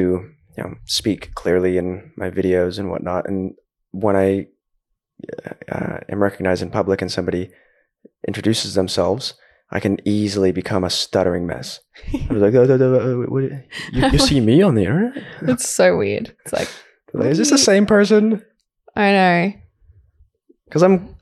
[0.58, 3.54] you know speak clearly in my videos and whatnot, and
[3.92, 4.48] when I
[5.72, 7.52] uh, am recognized in public and somebody
[8.28, 9.34] introduces themselves,
[9.72, 11.80] I can easily become a stuttering mess.
[12.14, 13.40] I was like, "Oh, oh, oh, oh,
[13.92, 15.24] you, you see me on the internet?
[15.42, 16.36] it's so weird.
[16.46, 16.70] It's like
[17.14, 18.44] Like, is this the same person?
[18.96, 19.54] I know.
[20.66, 21.16] Because I'm,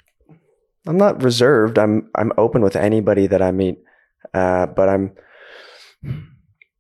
[0.88, 1.78] I'm not reserved.
[1.78, 3.78] I'm, I'm open with anybody that I meet.
[4.34, 5.12] Uh, but I'm,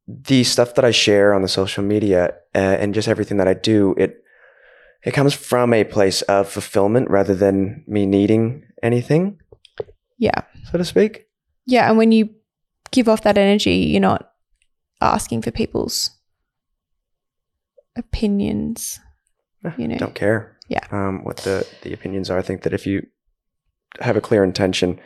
[0.08, 3.54] the stuff that I share on the social media uh, and just everything that I
[3.54, 4.23] do, it,
[5.06, 9.40] it comes from a place of fulfillment rather than me needing anything,
[10.18, 10.42] Yeah,
[10.72, 11.28] so to speak.
[11.66, 11.88] yeah.
[11.90, 12.30] And when you
[12.92, 14.32] give off that energy, you're not
[15.02, 16.12] asking for people's
[17.96, 19.00] opinions.
[19.78, 19.98] You know.
[19.98, 20.58] Don't care.
[20.68, 20.86] Yeah.
[20.92, 22.38] Um, what the the opinions are.
[22.38, 23.06] I think that if you
[24.02, 25.00] have a clear intention,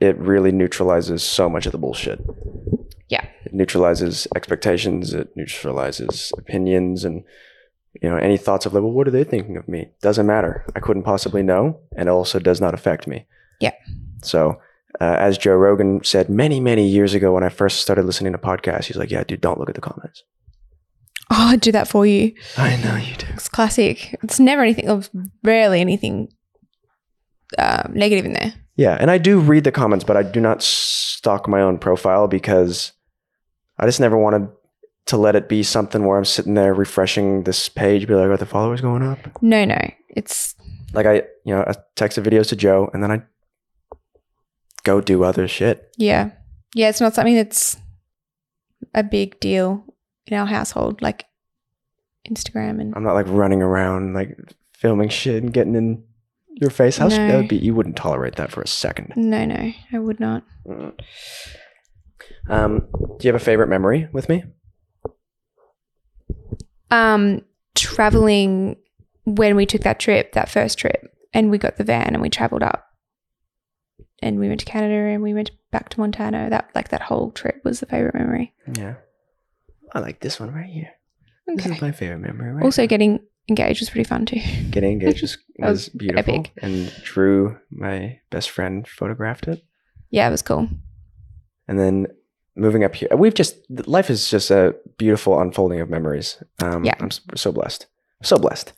[0.00, 2.20] it really neutralizes so much of the bullshit.
[3.08, 3.24] Yeah.
[3.44, 5.12] It neutralizes expectations.
[5.14, 7.24] It neutralizes opinions and
[8.02, 9.88] you know any thoughts of like, well, what are they thinking of me?
[10.02, 10.64] Doesn't matter.
[10.74, 13.26] I couldn't possibly know, and it also does not affect me.
[13.60, 13.72] Yeah.
[14.22, 14.60] So.
[14.98, 18.38] Uh, as Joe Rogan said many, many years ago when I first started listening to
[18.38, 20.24] podcasts, he's like, "Yeah, dude, don't look at the comments."
[21.30, 22.32] Oh, I'd do that for you.
[22.56, 23.26] I know you do.
[23.34, 24.16] It's classic.
[24.22, 25.02] It's never anything, or
[25.42, 26.32] rarely anything
[27.58, 28.54] um, negative in there.
[28.76, 32.28] Yeah, and I do read the comments, but I do not stalk my own profile
[32.28, 32.92] because
[33.78, 34.48] I just never wanted
[35.06, 38.36] to let it be something where I'm sitting there refreshing this page, be like, "Are
[38.36, 39.78] the followers going up?" No, no.
[40.10, 40.54] It's
[40.92, 43.22] Like I, you know, I texted videos to Joe, and then I
[44.84, 45.92] go do other shit.
[45.96, 46.30] yeah,
[46.74, 46.88] yeah.
[46.88, 47.76] It's not something that's
[48.94, 49.84] a big deal
[50.26, 51.24] in our household, like
[52.28, 54.36] Instagram and I'm not like running around like
[54.72, 56.02] filming shit and getting in
[56.48, 56.98] your face.
[56.98, 57.56] How that would be?
[57.56, 59.12] You wouldn't tolerate that for a second.
[59.16, 59.72] no, no.
[59.92, 60.42] I would not.
[60.66, 60.92] Mm.
[62.48, 64.44] Um, do you have a favorite memory with me?
[66.90, 67.42] Um,
[67.74, 68.76] traveling
[69.24, 72.28] when we took that trip, that first trip, and we got the van and we
[72.30, 72.86] traveled up,
[74.22, 76.48] and we went to Canada and we went back to Montana.
[76.50, 78.54] That like that whole trip was the favorite memory.
[78.76, 78.94] Yeah,
[79.92, 80.90] I like this one right here.
[81.46, 82.52] This is my favorite memory.
[82.52, 82.86] Right Also, now.
[82.86, 84.40] getting engaged was pretty fun too.
[84.70, 86.52] getting engaged was, was was beautiful, epic.
[86.62, 89.62] and Drew, my best friend, photographed it.
[90.10, 90.68] Yeah, it was cool.
[91.68, 92.06] And then
[92.56, 96.42] moving up here, we've just life is just a beautiful unfolding of memories.
[96.60, 96.94] Um, Yeah.
[97.00, 97.86] I'm so blessed,
[98.22, 98.72] so blessed.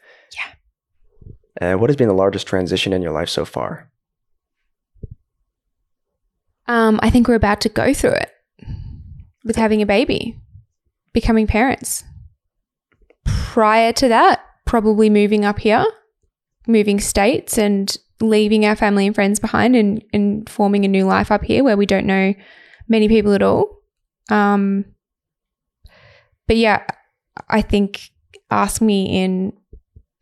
[1.60, 1.74] Yeah.
[1.74, 3.90] Uh, what has been the largest transition in your life so far?
[6.66, 8.30] Um, I think we're about to go through it
[9.44, 10.38] with having a baby,
[11.12, 12.04] becoming parents.
[13.24, 15.86] Prior to that, probably moving up here,
[16.66, 21.32] moving states and leaving our family and friends behind and, and forming a new life
[21.32, 22.34] up here where we don't know
[22.88, 23.78] many people at all.
[24.30, 24.84] Um,
[26.46, 26.84] but yeah,
[27.48, 28.10] I think
[28.50, 29.52] ask me in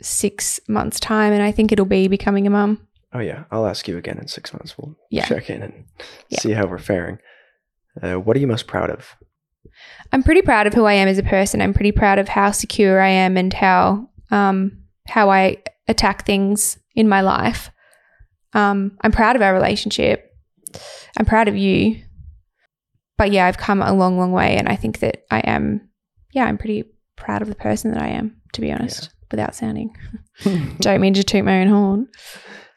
[0.02, 2.86] six months' time, and I think it'll be becoming a mum.
[3.12, 4.76] Oh yeah, I'll ask you again in six months.
[4.76, 5.24] We'll Yeah.
[5.24, 5.84] check in and
[6.28, 6.40] Yeah.
[6.40, 7.18] see how we're faring.
[8.02, 9.16] Uh, what are you most proud of?
[10.12, 11.62] I'm pretty proud of who I am as a person.
[11.62, 15.58] I'm pretty proud of how secure I am and how um, how I
[15.88, 17.70] attack things in my life.
[18.52, 20.32] Um, I'm proud of our relationship.
[21.16, 22.02] I'm proud of you.
[23.18, 25.88] But yeah, I've come a long, long way, and I think that I am.
[26.32, 26.84] Yeah, I'm pretty
[27.16, 28.36] proud of the person that I am.
[28.52, 29.94] To be honest, without sounding,
[30.80, 32.08] don't mean to toot my own horn.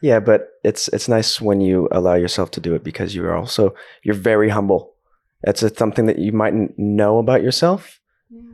[0.01, 3.35] Yeah, but it's it's nice when you allow yourself to do it because you are
[3.35, 3.73] also
[4.03, 4.93] you're very humble.
[5.43, 7.99] It's a, something that you mightn't know about yourself,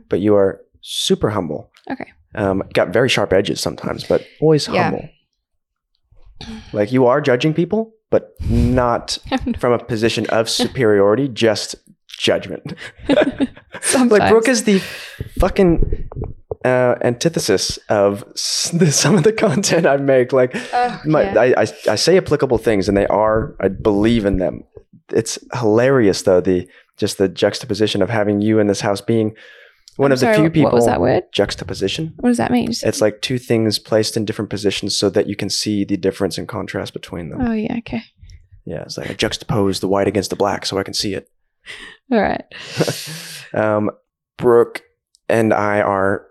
[0.08, 1.70] but you are super humble.
[1.90, 2.12] Okay.
[2.34, 4.82] Um, got very sharp edges sometimes, but always Yeah.
[4.90, 5.08] humble.
[6.72, 9.18] Like you are judging people, but not
[9.58, 11.74] from a position of superiority, just
[12.08, 12.72] judgment.
[13.94, 14.78] Like Brooke is the
[15.38, 16.08] fucking
[16.64, 20.32] uh, antithesis of s- the, some of the content I make.
[20.32, 21.40] Like Oh, my, yeah.
[21.40, 23.54] I, I, I say applicable things, and they are.
[23.60, 24.64] I believe in them.
[25.12, 29.34] It's hilarious, though the just the juxtaposition of having you in this house being
[29.96, 30.64] one I'm of the few people.
[30.64, 31.24] What was that word?
[31.32, 32.14] Juxtaposition.
[32.16, 32.70] What does that mean?
[32.70, 36.38] It's like two things placed in different positions so that you can see the difference
[36.38, 37.40] and contrast between them.
[37.40, 37.76] oh yeah.
[37.78, 38.02] Okay.
[38.64, 41.30] Yeah, it's like I juxtapose the white against the black so I can see it.
[42.12, 42.44] All right.
[43.54, 43.90] um,
[44.36, 44.82] Brooke
[45.28, 46.26] and I are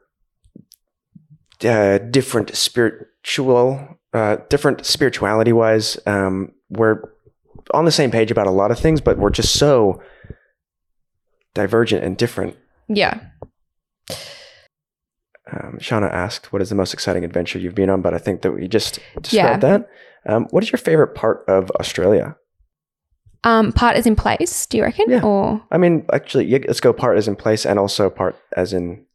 [1.63, 5.97] uh, different spiritual, uh, different spirituality wise.
[6.05, 7.01] Um, we're
[7.73, 10.01] on the same page about a lot of things, but we're just so
[11.53, 12.57] divergent and different.
[12.87, 13.19] Yeah.
[15.51, 18.41] Um, Shauna asked, "What is the most exciting adventure you've been on?" But I think
[18.41, 19.87] that we just described that.
[20.25, 22.35] Um, what is your favorite part of Australia?
[23.43, 24.65] Um, part is in place.
[24.65, 25.05] Do you reckon?
[25.07, 25.21] Yeah.
[25.21, 28.73] Or I mean, actually, yeah, let's go part as in place and also part as
[28.73, 29.05] in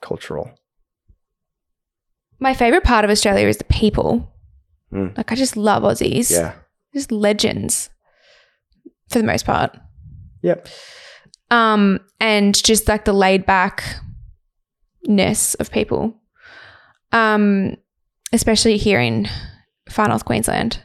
[0.00, 0.50] cultural.
[2.40, 4.30] my favorite part of Australia is the people.
[4.92, 5.16] Mm.
[5.16, 6.30] Like I just love Aussies.
[6.30, 6.54] Yeah.
[6.92, 7.90] Just legends
[9.08, 9.76] for the most part.
[10.42, 10.68] Yep.
[11.54, 14.00] Um, and just like the laid backness
[15.54, 16.14] of people.
[17.12, 17.76] Um,
[18.32, 19.28] especially here in
[19.88, 20.82] far north Queensland.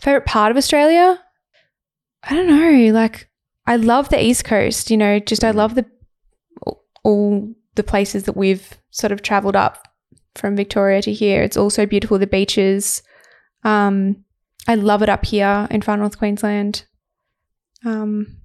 [0.00, 1.20] Favorite part of Australia?
[2.22, 2.92] I don't know.
[2.92, 3.28] Like
[3.66, 5.56] I love the East Coast, you know, just I Mm.
[5.56, 5.84] love the
[7.02, 9.88] all the places that we've sort of traveled up
[10.34, 11.42] from Victoria to here.
[11.42, 13.02] It's also beautiful, the beaches.
[13.62, 14.24] Um,
[14.66, 16.84] I love it up here in far north Queensland.
[17.84, 18.38] Um,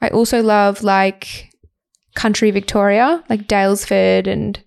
[0.00, 1.50] I also love like
[2.14, 4.62] country Victoria, like Daylesford and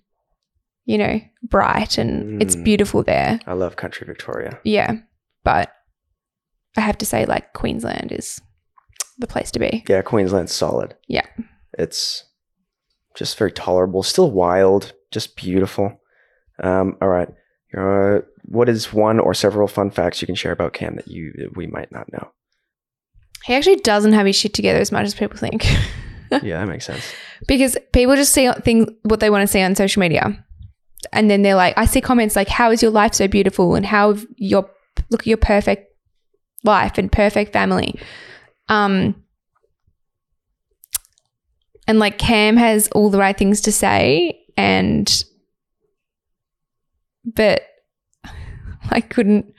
[0.84, 2.64] you know Bright, and it's Mm.
[2.64, 3.40] beautiful there.
[3.46, 4.58] I love country Victoria.
[4.64, 4.96] Yeah,
[5.44, 5.72] but
[6.76, 8.40] I have to say, like Queensland is
[9.18, 9.84] the place to be.
[9.88, 10.94] Yeah, Queensland's solid.
[11.08, 11.26] Yeah.
[11.78, 12.24] It's
[13.14, 16.00] just very tolerable, still wild, just beautiful.
[16.62, 17.28] Um, all right.
[17.76, 21.32] Uh, what is one or several fun facts you can share about Cam that you
[21.38, 22.30] that we might not know?
[23.44, 25.64] He actually doesn't have his shit together as much as people think,
[26.30, 27.04] yeah, that makes sense.
[27.48, 30.44] because people just see things what they want to see on social media,
[31.12, 33.84] and then they're like, I see comments like, "How is your life so beautiful?" and
[33.84, 34.70] "How have your
[35.10, 35.92] look at your perfect
[36.64, 37.98] life and perfect family."
[38.68, 39.16] Um,
[41.88, 45.24] and like Cam has all the right things to say, and
[47.24, 47.62] but
[48.90, 49.52] I couldn't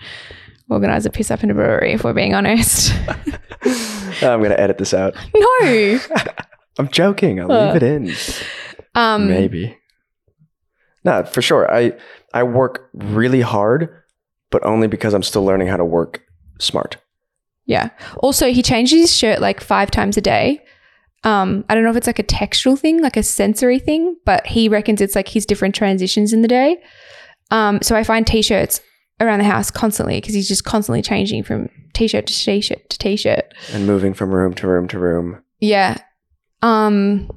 [0.73, 2.93] organize a piss up in a brewery if we're being honest.
[4.21, 5.15] I'm gonna edit this out.
[5.35, 5.99] no.
[6.79, 7.39] I'm joking.
[7.39, 8.13] I'll Uh, leave it in.
[8.95, 9.77] Um, Maybe.
[11.05, 11.71] No, for sure.
[11.73, 11.93] I
[12.33, 13.89] I work really hard,
[14.49, 16.21] but only because I'm still learning how to work
[16.59, 16.97] smart.
[17.65, 17.89] Yeah.
[18.17, 20.59] Also, he changes his shirt like five times a day.
[21.23, 24.45] Um, I don't know if it's like a textual thing, like a sensory thing, but
[24.47, 26.81] he reckons it's like his different transitions in the day.
[27.51, 28.81] Um, so I find t-shirts
[29.19, 33.53] around the house constantly because he's just constantly changing from t-shirt to t-shirt to t-shirt.
[33.71, 35.43] And moving from room to room to room.
[35.59, 35.97] Yeah.
[36.61, 37.29] Um,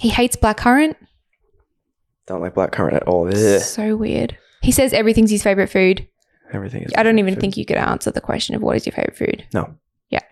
[0.00, 0.94] he hates blackcurrant.
[2.26, 3.28] Don't like blackcurrant at all.
[3.28, 3.60] Ugh.
[3.60, 4.36] So weird.
[4.62, 6.08] He says everything's his favorite food.
[6.52, 6.92] Everything is.
[6.96, 7.40] I don't even food.
[7.40, 9.46] think you could answer the question of what is your favorite food.
[9.52, 9.74] No.
[10.10, 10.22] Yeah.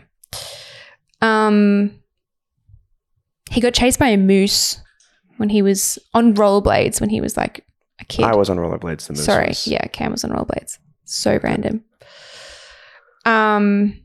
[1.21, 2.01] Um
[3.51, 4.81] he got chased by a moose
[5.37, 7.65] when he was on rollerblades when he was like
[8.01, 8.25] a kid.
[8.25, 9.07] I was on rollerblades.
[9.07, 9.49] The Sorry.
[9.49, 10.79] was- Yeah, Cam was on rollerblades.
[11.05, 11.85] So random.
[13.25, 14.01] Um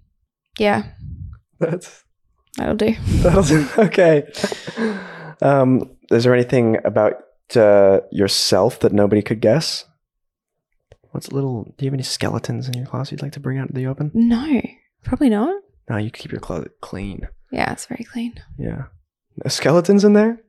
[0.57, 0.83] yeah.
[1.59, 2.03] That's
[2.57, 2.95] That'll do.
[3.21, 4.29] that'll okay.
[5.41, 7.13] Um, is there anything about
[7.55, 9.85] uh, yourself that nobody could guess?
[11.11, 11.63] What's a little?
[11.77, 13.87] Do you have any skeletons in your closet you'd like to bring out to the
[13.87, 14.11] open?
[14.13, 14.61] No,
[15.03, 15.61] probably not.
[15.89, 17.27] No, you keep your closet clean.
[17.51, 18.33] Yeah, it's very clean.
[18.57, 18.85] Yeah,
[19.47, 20.41] skeletons in there.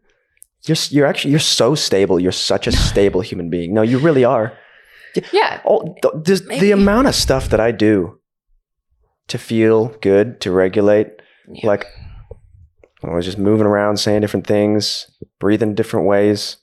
[0.66, 2.20] You're you're actually you're so stable.
[2.20, 3.72] You're such a stable human being.
[3.74, 4.56] No, you really are.
[5.32, 5.60] Yeah.
[5.64, 8.18] Oh, th- this, the amount of stuff that I do
[9.28, 11.08] to feel good, to regulate,
[11.52, 11.66] Yeah.
[11.66, 11.86] like
[13.02, 16.58] I was just moving around, saying different things, breathing different ways,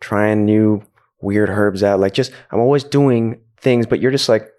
[0.00, 0.82] trying new
[1.22, 2.00] weird herbs out.
[2.00, 4.50] Like just I'm always doing things, but you're just like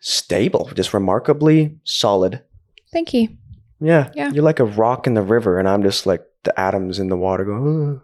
[0.00, 2.42] stable, just remarkably solid.
[2.92, 3.28] Thank you.
[3.80, 4.10] Yeah.
[4.14, 4.30] Yeah.
[4.30, 7.16] You're like a rock in the river, and I'm just like the atoms in the
[7.16, 8.00] water going.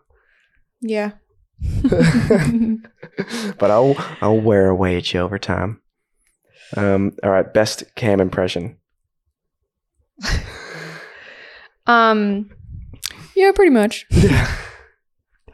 [0.81, 1.13] Yeah.
[3.59, 5.81] But I'll I'll wear away at you over time.
[6.77, 8.77] Um, all right, best cam impression.
[11.87, 12.51] um.
[13.35, 14.07] Yeah, pretty much.
[14.11, 14.47] Yeah.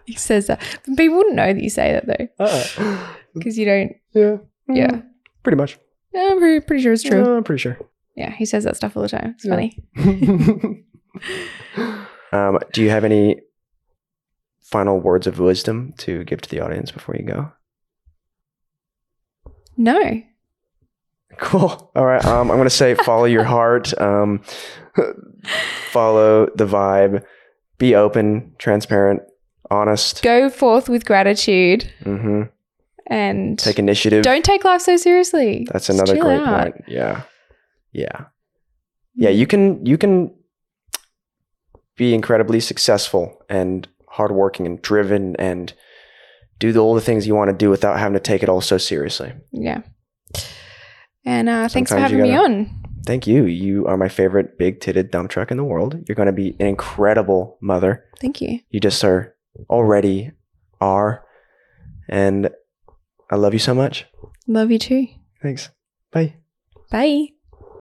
[0.05, 0.61] He says that.
[0.85, 3.93] But people wouldn't know that you say that though, Uh, because you don't.
[4.13, 4.37] yeah.
[4.69, 4.89] Yeah.
[4.91, 5.05] Mm,
[5.45, 5.79] Pretty much.
[6.13, 7.23] Yeah, I'm pretty, pretty sure it's true.
[7.25, 7.79] Uh, I'm pretty sure.
[8.17, 9.37] Yeah, he says that stuff all the time.
[9.39, 9.53] It's Yeah.
[9.55, 10.85] funny.
[12.33, 13.41] Um, do you have any
[14.63, 17.53] final words of wisdom to give to the audience before you go?
[19.77, 20.23] No.
[21.39, 21.91] Cool.
[21.97, 22.25] All right.
[22.25, 23.99] Um, I'm going to say follow your heart.
[24.01, 24.43] Um,
[25.91, 27.25] follow the vibe.
[27.79, 29.23] Be open, transparent,
[29.71, 30.23] honest.
[30.23, 32.43] Go forth with gratitude hmm
[33.09, 34.23] and Take initiative.
[34.23, 35.67] don't take life so seriously.
[35.73, 36.63] That's another great out.
[36.63, 36.85] point.
[36.87, 37.23] Yeah.
[37.93, 38.27] Yeah.
[39.17, 39.31] Yeah.
[39.31, 40.33] You can, you can
[41.97, 45.73] be incredibly successful and hardworking and driven and
[46.59, 48.61] do the, all the things you want to do without having to take it all
[48.61, 49.33] so seriously.
[49.53, 49.83] Yeah.
[51.25, 52.79] And uh, thanks for having me gotta- on.
[53.05, 53.47] Thank you.
[53.47, 55.97] You are my favorite big titted dump truck in the world.
[56.07, 58.05] You're going to be an incredible mother.
[58.21, 58.61] Thank you.
[58.71, 59.35] You just are
[59.69, 60.31] already
[60.81, 61.25] are.
[62.09, 62.51] And
[63.29, 64.07] I love you so much.
[64.47, 65.07] Love you too.
[65.43, 65.71] Thanks.
[66.13, 66.37] Bye.
[66.93, 67.32] Bye.